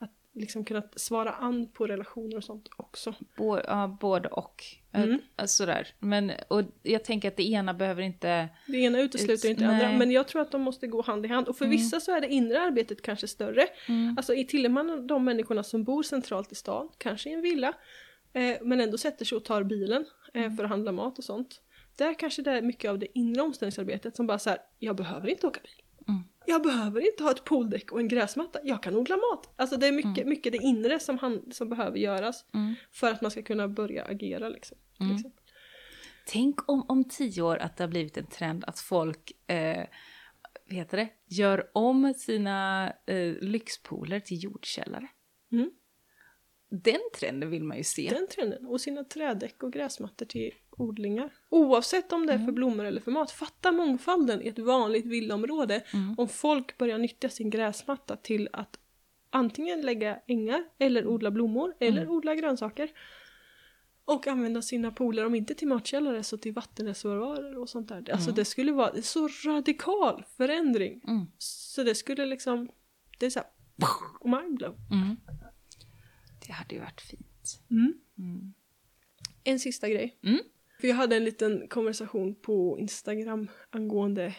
[0.00, 3.14] att liksom kunna svara an på relationer och sånt också.
[3.36, 4.64] Både, ja, både och.
[4.92, 5.08] Mm.
[5.08, 5.20] Mm.
[5.48, 5.88] Sådär.
[5.98, 8.48] Men, och jag tänker att det ena behöver inte...
[8.66, 11.24] Det ena utesluter Ut- inte det andra, men jag tror att de måste gå hand
[11.26, 11.48] i hand.
[11.48, 11.76] Och för Mm.
[11.76, 13.66] vissa så är det inre arbetet kanske större.
[13.88, 14.14] Mm.
[14.16, 17.72] Alltså i tillhör man de människorna som bor centralt i stan, kanske i en villa,
[18.32, 20.04] eh, men ändå sätter sig och tar bilen
[20.34, 20.56] eh, Mm.
[20.56, 21.62] för att handla mat och sånt.
[21.96, 25.28] Där kanske det är mycket av det inre omställningsarbetet som bara så här, jag behöver
[25.28, 25.84] inte åka bil.
[26.08, 26.22] Mm.
[26.46, 29.52] jag behöver inte ha ett pooldäck och en gräsmatta, jag kan odla mat.
[29.56, 32.74] Alltså det är mycket, mycket det inre som, han, som behöver göras Mm.
[32.92, 34.78] för att man ska kunna börja agera liksom.
[35.00, 35.16] Mm.
[35.16, 35.44] exempel.
[36.26, 39.84] Tänk om, om tio år att det har blivit en trend att folk eh,
[40.66, 45.08] vad heter det, gör om sina eh, lyxpooler till jordkällare.
[45.52, 45.70] Mm.
[46.72, 48.08] Den trenden vill man ju se.
[48.10, 48.66] Den trenden.
[48.66, 51.30] Och sina trädäck och gräsmattor till odlingar.
[51.48, 52.46] Oavsett om det är Mm.
[52.46, 53.30] för blommor eller för mat.
[53.30, 56.14] Fatta mångfalden i ett vanligt villaområde Mm.
[56.18, 58.78] om folk börjar nyttja sin gräsmatta till att
[59.30, 62.14] antingen lägga ängar eller odla blommor eller Mm.
[62.14, 62.90] odla grönsaker.
[64.04, 67.96] Och använda sina pooler, om inte till matkällare så till vattenreservoarer och sånt där.
[68.12, 68.34] Alltså Mm.
[68.34, 71.00] det skulle vara en så radikal förändring.
[71.08, 71.26] Mm.
[71.38, 72.68] Så det skulle liksom,
[73.18, 73.48] det är såhär,
[74.24, 74.74] mindblow.
[74.90, 75.16] Mm.
[76.50, 77.60] Det hade ju varit fint.
[77.70, 77.94] Mm.
[78.18, 78.54] Mm.
[79.44, 80.18] En sista grej.
[80.24, 80.40] Mm.
[80.80, 84.34] För jag hade en liten konversation på Instagram angående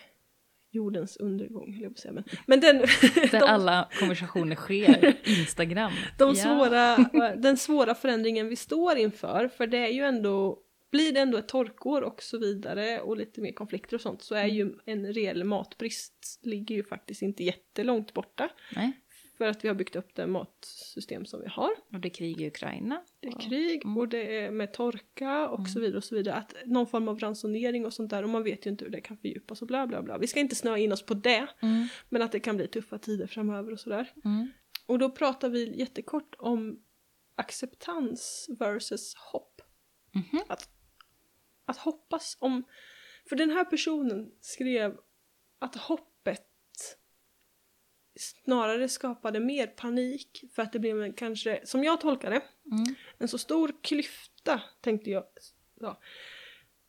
[0.71, 2.13] jordens undergång, höll jag på att säga.
[2.13, 5.15] Men, men den, Där de, alla konversationer sker.
[5.39, 5.91] Instagram.
[6.17, 6.97] de svåra,
[7.35, 10.59] den svåra förändringen vi står inför, för det är ju ändå
[10.91, 14.35] blir det ändå ett torkår och så vidare och lite mer konflikter och sånt så
[14.35, 18.49] är ju en reell matbrist ligger ju faktiskt inte jättelångt borta.
[18.75, 18.91] Nej.
[19.41, 21.71] För att vi har byggt upp det matsystem som vi har.
[21.93, 23.01] Och det är krig i Ukraina.
[23.19, 23.97] Det är krig Mm.
[23.97, 26.35] och det är med torka och så vidare och så vidare.
[26.35, 29.01] Att någon form av ransonering och sånt där och man vet ju inte hur det
[29.01, 30.17] kan fördjupas och bla bla bla.
[30.17, 31.87] Vi ska inte snöa in oss på det Mm.
[32.09, 34.11] men att det kan bli tuffa tider framöver och sådär.
[34.23, 34.51] Mm.
[34.85, 36.83] Och då pratar vi jättekort om
[37.35, 39.61] acceptans versus hopp.
[40.13, 40.41] Mhm.
[41.65, 42.63] Att hoppas om...
[43.29, 44.97] För den här personen skrev
[45.59, 46.10] att hoppet
[48.15, 52.95] snarare skapade mer panik för att det blev en kanske, som jag tolkar det, Mm.
[53.17, 55.23] en så stor klyfta, tänkte jag,
[55.79, 55.99] ja,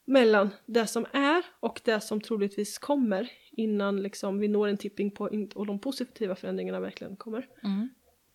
[0.04, 5.10] mellan det som är och det som troligtvis kommer innan liksom vi når en tipping
[5.10, 7.48] point och de positiva förändringarna verkligen kommer.
[7.62, 7.88] Mm.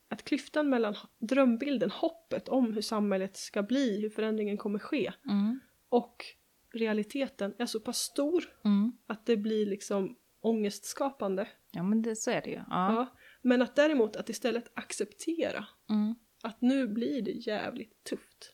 [0.09, 5.59] Att klyftan mellan drömbilden, hoppet om hur samhället ska bli, hur förändringen kommer ske Mm.
[5.89, 6.25] och
[6.73, 8.91] realiteten är så pass stor Mm.
[9.07, 10.15] att det blir liksom
[10.47, 11.47] ångestskapande.
[11.71, 12.55] Ja men det, så är det ju.
[12.55, 12.65] Ja.
[12.69, 13.07] Ja.
[13.41, 16.15] Men att däremot att istället acceptera Mm.
[16.43, 18.53] att nu blir det jävligt tufft.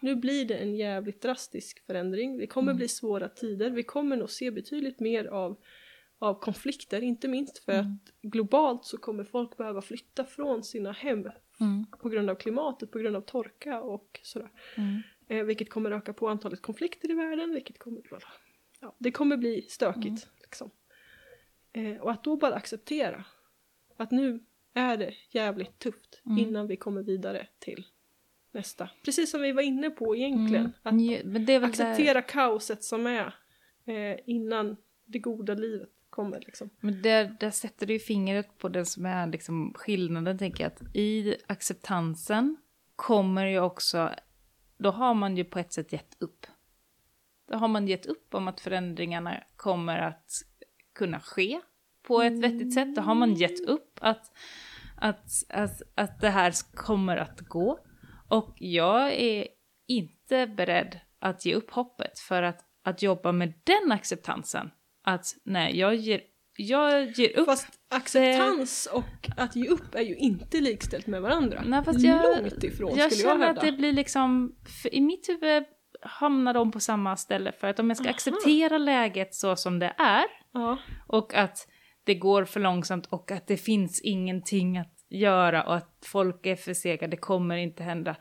[0.00, 2.38] Nu blir det en jävligt drastisk förändring.
[2.38, 2.76] Det kommer Mm.
[2.76, 3.70] bli svåra tider.
[3.70, 5.58] Vi kommer nog se betydligt mer av,
[6.18, 7.92] av konflikter, inte minst för Mm.
[7.92, 11.20] att globalt så kommer folk behöva flytta från sina hem
[11.60, 11.86] Mm.
[12.00, 14.50] på grund av klimatet, på grund av torka och sådär.
[14.76, 15.02] Mm.
[15.28, 18.02] Eh, vilket kommer öka på antalet konflikter i världen, vilket kommer...
[18.80, 20.06] Ja, det kommer bli stökigt.
[20.06, 20.18] Mm.
[20.42, 20.70] Liksom.
[21.72, 23.24] Eh, och att då bara acceptera
[23.96, 24.40] att nu
[24.74, 26.38] är det jävligt tufft Mm.
[26.38, 27.86] innan vi kommer vidare till
[28.52, 28.90] nästa.
[29.04, 30.72] Precis som vi var inne på egentligen.
[30.84, 31.18] Mm.
[31.20, 33.34] Att väl där, acceptera kaoset som är
[33.84, 36.40] eh, innan det goda livet kommer.
[36.40, 36.70] Liksom.
[36.80, 40.72] men där, där sätter du ju fingret på det som är liksom skillnaden, tänker jag.
[40.72, 42.56] Att I acceptansen
[42.96, 44.10] kommer ju också,
[44.78, 46.46] då har man ju på ett sätt gett upp.
[47.50, 50.30] Då har man gett upp om att förändringarna kommer att
[50.98, 51.60] kunna ske
[52.06, 52.94] på ett vettigt sätt.
[52.96, 54.30] Då har man gett upp att,
[54.96, 57.78] att, att, att det här kommer att gå.
[58.28, 59.46] Och jag är
[59.88, 64.70] inte beredd att ge upp hoppet för att, att jobba med den acceptansen.
[65.04, 66.20] Att nej, jag ger,
[66.56, 67.46] jag ger upp.
[67.46, 71.62] Fast acceptans och att ge upp är ju inte likställt med varandra.
[71.66, 73.60] Nej, fast jag- Långt ifrån jag skulle jag känner hävda.
[73.60, 74.56] att det blir liksom,
[74.92, 75.64] i mitt huvud
[76.02, 77.52] hamnar de på samma ställe.
[77.52, 78.14] För att om jag ska Aha.
[78.14, 80.24] acceptera läget så som det är
[80.60, 80.78] Ja.
[81.06, 81.68] och att
[82.04, 86.56] det går för långsamt och att det finns ingenting att göra och att folk är
[86.56, 88.16] för sega, det kommer inte hända.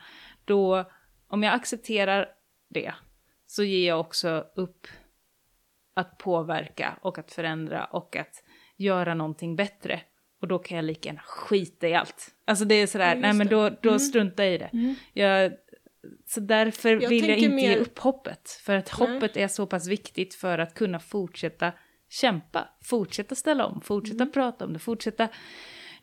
[0.46, 0.92] Då,
[1.28, 2.30] om jag accepterar
[2.70, 2.94] det,
[3.46, 4.88] så ger jag också upp
[5.94, 8.44] att påverka och att förändra och att
[8.78, 10.02] göra någonting bättre.
[10.42, 12.36] Och då kan jag lika gärna skita i allt.
[12.46, 14.00] Alltså det är sådär, Ja, nej men då, då Mm.
[14.00, 14.70] struntar jag i det.
[14.74, 14.96] Mm.
[15.14, 15.52] Jag,
[16.26, 18.50] så därför Jag vill jag inte ge mer- upp hoppet.
[18.50, 19.10] För att Nej.
[19.14, 21.72] hoppet är så pass viktigt för att kunna fortsätta
[22.10, 24.32] kämpa, fortsätta ställa om, fortsätta Mm.
[24.34, 25.30] prata om det, fortsätta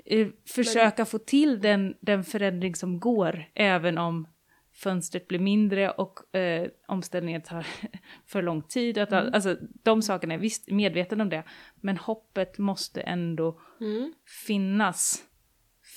[0.05, 4.29] eh, försöka få till den, den förändring som går, även om
[4.73, 7.67] fönstret blir mindre och eh, omställningen tar
[8.27, 8.99] för lång tid.
[8.99, 9.35] Att, Mm.
[9.35, 11.45] Alltså de sakerna är visst medveten om det,
[11.81, 14.13] men hoppet måste ändå Mm.
[14.47, 15.23] finnas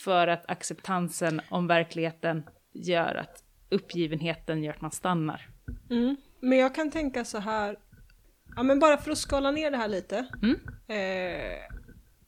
[0.04, 2.44] för att acceptansen om verkligheten
[2.74, 5.50] gör att uppgivenheten gör att man stannar.
[5.90, 6.16] Mm.
[6.40, 7.78] Men jag kan tänka så här,
[8.58, 10.60] ja men bara för att skala ner det här lite Mm.
[10.88, 11.60] eh,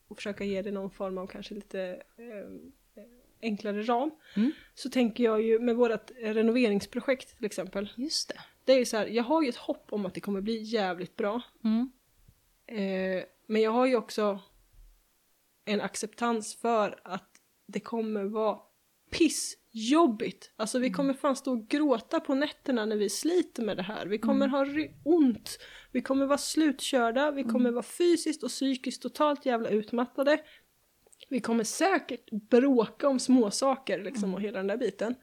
[0.08, 1.82] och försöka ge det någon form av kanske lite
[2.18, 3.04] eh,
[3.42, 4.12] enklare ram.
[4.36, 4.52] Mm.
[4.74, 7.90] Så tänker jag ju med vårt renoveringsprojekt till exempel.
[7.96, 8.40] Just det.
[8.66, 10.62] Det är ju så här, jag har ju ett hopp om att det kommer bli
[10.62, 11.42] jävligt bra.
[11.64, 11.92] Mm.
[12.68, 14.40] Eh, men jag har ju också
[15.66, 17.30] en acceptans för att
[17.66, 18.60] det kommer vara
[19.12, 20.52] pissjobbigt.
[20.56, 24.06] Alltså vi kommer fan stå och gråta på nätterna när vi sliter med det här.
[24.06, 25.60] Vi kommer ha ry- ont,
[25.92, 30.40] vi kommer vara slutkörda, vi kommer vara fysiskt och psykiskt totalt jävla utmattade.
[31.30, 35.16] Vi kommer säkert bråka om småsaker liksom och hela den där biten.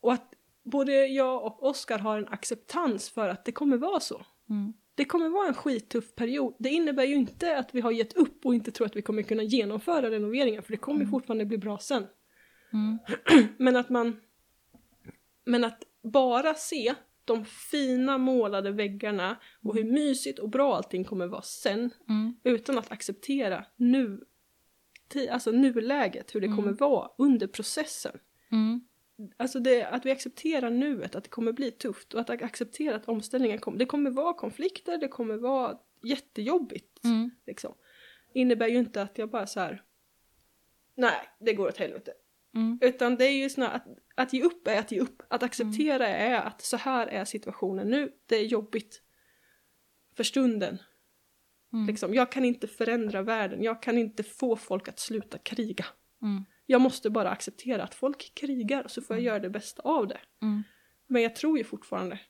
[0.00, 0.34] Och att
[0.64, 4.26] både jag och Oskar har en acceptans för att det kommer vara så.
[4.50, 4.72] Mm.
[4.94, 6.56] Det kommer vara en skittuff period.
[6.58, 9.22] Det innebär ju inte att vi har gett upp och inte tror att vi kommer
[9.22, 12.06] kunna genomföra renoveringen för det kommer ju fortfarande bli bra sen.
[12.72, 12.98] Mm.
[13.58, 14.20] Men att man...
[15.44, 16.94] Men att bara se
[17.24, 22.34] de fina målade väggarna och hur mysigt och bra allting kommer vara sen Mm.
[22.44, 24.24] utan att acceptera nu,
[25.30, 28.18] alltså nuläget, hur det kommer vara under processen.
[28.52, 28.80] Mm.
[29.36, 33.08] Alltså det, att vi accepterar nuet, att det kommer bli tufft och att acceptera att
[33.08, 33.78] omställningen kommer.
[33.78, 37.04] Det kommer vara konflikter, det kommer vara jättejobbigt.
[37.04, 37.30] Mm.
[37.46, 37.74] Liksom.
[38.34, 39.82] Innebär ju inte att jag bara så här.
[40.94, 42.12] nej, det går åt helvete.
[42.54, 42.78] Mm.
[42.82, 45.22] Utan det är ju snarare att, att ge upp är att ge upp.
[45.28, 49.02] Att acceptera är att så här är situationen nu, det är jobbigt.
[50.16, 50.78] För stunden.
[51.72, 51.86] Mm.
[51.86, 55.84] Liksom, jag kan inte förändra världen, jag kan inte få folk att sluta kriga.
[56.22, 56.44] Mm.
[56.66, 60.20] Jag måste bara acceptera att folk krigar så får jag göra det bästa av det.
[60.42, 60.62] Mm.
[61.06, 62.20] Men jag tror ju fortfarande,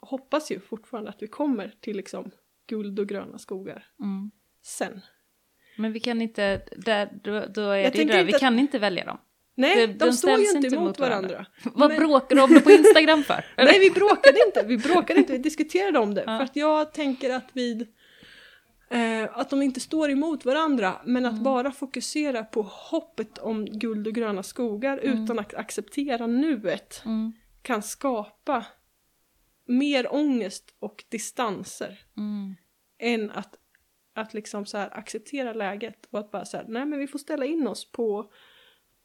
[0.00, 2.30] hoppas ju fortfarande att vi kommer till liksom
[2.66, 4.30] guld och gröna skogar Mm.
[4.62, 5.00] sen.
[5.76, 8.58] Men vi kan inte, där, då, då är Jag det tänker där, vi att- kan
[8.58, 9.18] inte välja dem.
[9.58, 11.28] Nej, Det- de, de står ju inte emot mot varandra.
[11.28, 11.46] varandra.
[11.74, 13.44] Vad Men- bråkar du om det på Instagram för?
[13.56, 14.64] Nej, vi bråkade inte.
[14.66, 16.24] Vi bråkade inte, vi diskuterade om det.
[16.26, 16.38] Ja.
[16.38, 17.82] För att jag tänker att vid
[18.90, 21.34] eh, att de inte står emot varandra, men Mm.
[21.36, 27.32] att bara fokusera på hoppet om guld och gröna skogar utan att acceptera nuet Mm.
[27.62, 28.66] kan skapa
[29.66, 32.54] mer ångest och distanser Mm.
[32.98, 33.54] än att,
[34.14, 37.44] att liksom så här acceptera läget och att bara säga nej men vi får ställa
[37.44, 38.30] in oss på,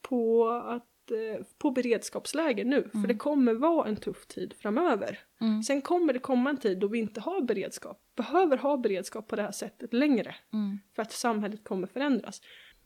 [0.04, 5.20] på, att, eh, på beredskapsläge nu för det kommer vara en tuff tid framöver.
[5.42, 5.64] Mm.
[5.64, 9.36] Sen kommer det komma en tid då vi inte har beredskap, behöver ha beredskap på
[9.36, 10.80] det här sättet längre Mm.
[10.96, 12.42] för att samhället kommer förändras.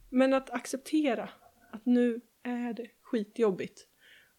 [0.09, 1.29] Men att acceptera
[1.71, 3.87] att nu är det skitjobbigt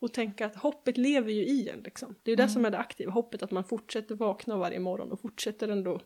[0.00, 2.14] och tänka att hoppet lever ju i en liksom.
[2.22, 5.20] Det är det som är det aktiva hoppet, att man fortsätter vakna varje morgon och
[5.20, 6.00] fortsätter ändå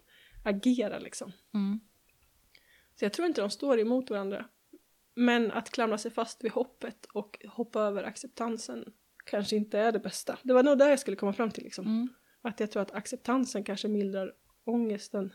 [0.45, 1.33] agera liksom.
[1.55, 1.81] Mm.
[2.95, 4.45] Så jag tror inte de står emot varandra.
[5.15, 8.93] Men att klamra sig fast vid hoppet och hoppa över acceptansen
[9.25, 10.39] kanske inte är det bästa.
[10.43, 11.87] Det var nog där jag skulle komma fram till liksom.
[11.87, 12.09] Mm.
[12.43, 14.33] Att jag tror att acceptansen kanske mildrar
[14.65, 15.33] ångesten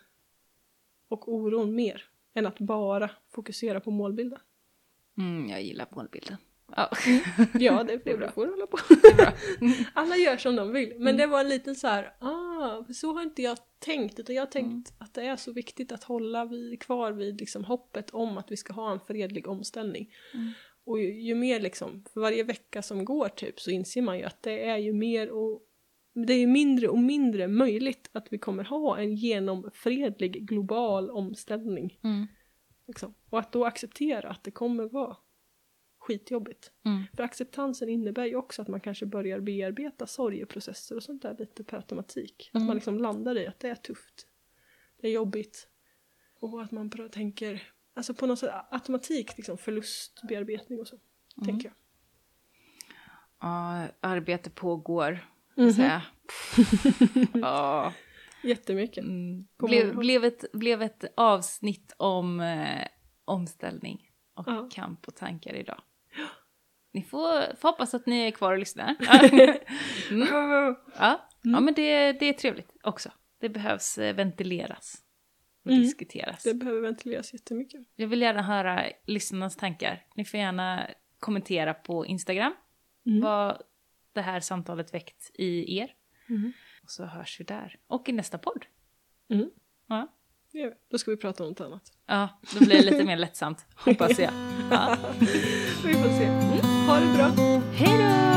[1.08, 2.04] och oron mer
[2.34, 4.40] än att bara fokusera på målbilden.
[5.18, 6.38] Mm, jag gillar målbilden.
[6.76, 6.90] Ja.
[7.54, 8.32] Ja, det är bra.
[8.32, 8.78] får du hålla på.
[9.94, 10.94] Alla gör som de vill.
[10.98, 12.37] Men det var en liten så här, ah,
[12.94, 14.20] så har inte jag tänkt.
[14.20, 17.64] Utan jag har tänkt att det är så viktigt att hålla vid, kvar vid liksom
[17.64, 20.14] hoppet om att vi ska ha en fredlig omställning.
[20.34, 20.52] Mm.
[20.84, 24.24] Och ju, ju mer liksom, för varje vecka som går typ så inser man ju
[24.24, 25.62] att det är ju mer och
[26.14, 32.00] det är ju mindre och mindre möjligt att vi kommer ha en genomfredlig global omställning.
[32.04, 32.28] Mm.
[32.88, 33.14] Liksom.
[33.30, 35.18] Och att då acceptera att det kommer vara
[36.08, 36.72] skitjobbigt.
[36.86, 37.04] Mm.
[37.16, 41.64] För acceptansen innebär ju också att man kanske börjar bearbeta sorgeprocesser och sånt där lite
[41.64, 42.50] per automatik.
[42.54, 42.68] Att Mm.
[42.68, 44.28] man liksom landar i att det är tufft,
[45.02, 45.68] det är jobbigt.
[46.40, 50.96] Och att man bara tänker, alltså på något sätt automatik, liksom förlustbearbetning och så.
[51.38, 51.46] Mm.
[51.48, 51.76] Tänker jag.
[53.40, 55.20] Ja, arbete pågår,
[55.58, 56.02] mm säga.
[57.34, 57.94] Ja.
[58.44, 59.04] Jättemycket.
[59.04, 59.48] Mm.
[59.58, 62.88] Blev, blev, ett, blev ett avsnitt om eh,
[63.26, 64.70] omställning och Ja.
[64.72, 65.82] kamp och tankar idag.
[66.94, 68.96] Ni får, får hoppas att ni är kvar och lyssnar.
[70.12, 70.28] mm.
[70.98, 73.12] Ja, ja men det, det är trevligt också.
[73.40, 74.96] Det behövs eh, ventileras
[75.66, 75.82] och Mm.
[75.84, 76.44] diskuteras.
[76.44, 77.82] Det behöver ventileras jättemycket.
[77.96, 80.06] Jag vill gärna höra lyssnarnas tankar.
[80.16, 80.88] Ni får gärna
[81.20, 82.54] kommentera på Instagram
[83.06, 83.22] Mm.
[83.22, 83.62] vad
[84.14, 85.94] det här samtalet väckt i er.
[86.30, 86.54] Mm.
[86.84, 87.76] Och så hörs vi där.
[87.88, 88.66] Och i nästa podd.
[89.30, 89.50] Mm.
[89.88, 90.08] Ja,
[90.54, 90.72] vi.
[90.92, 91.92] Då ska vi prata om något annat.
[92.06, 94.32] ja då blir det lite mer lättsamt, hoppas jag.
[94.72, 94.98] Ja.
[95.86, 96.67] Vi får se.
[96.88, 97.32] Ha det bra.
[97.74, 98.37] Hej då!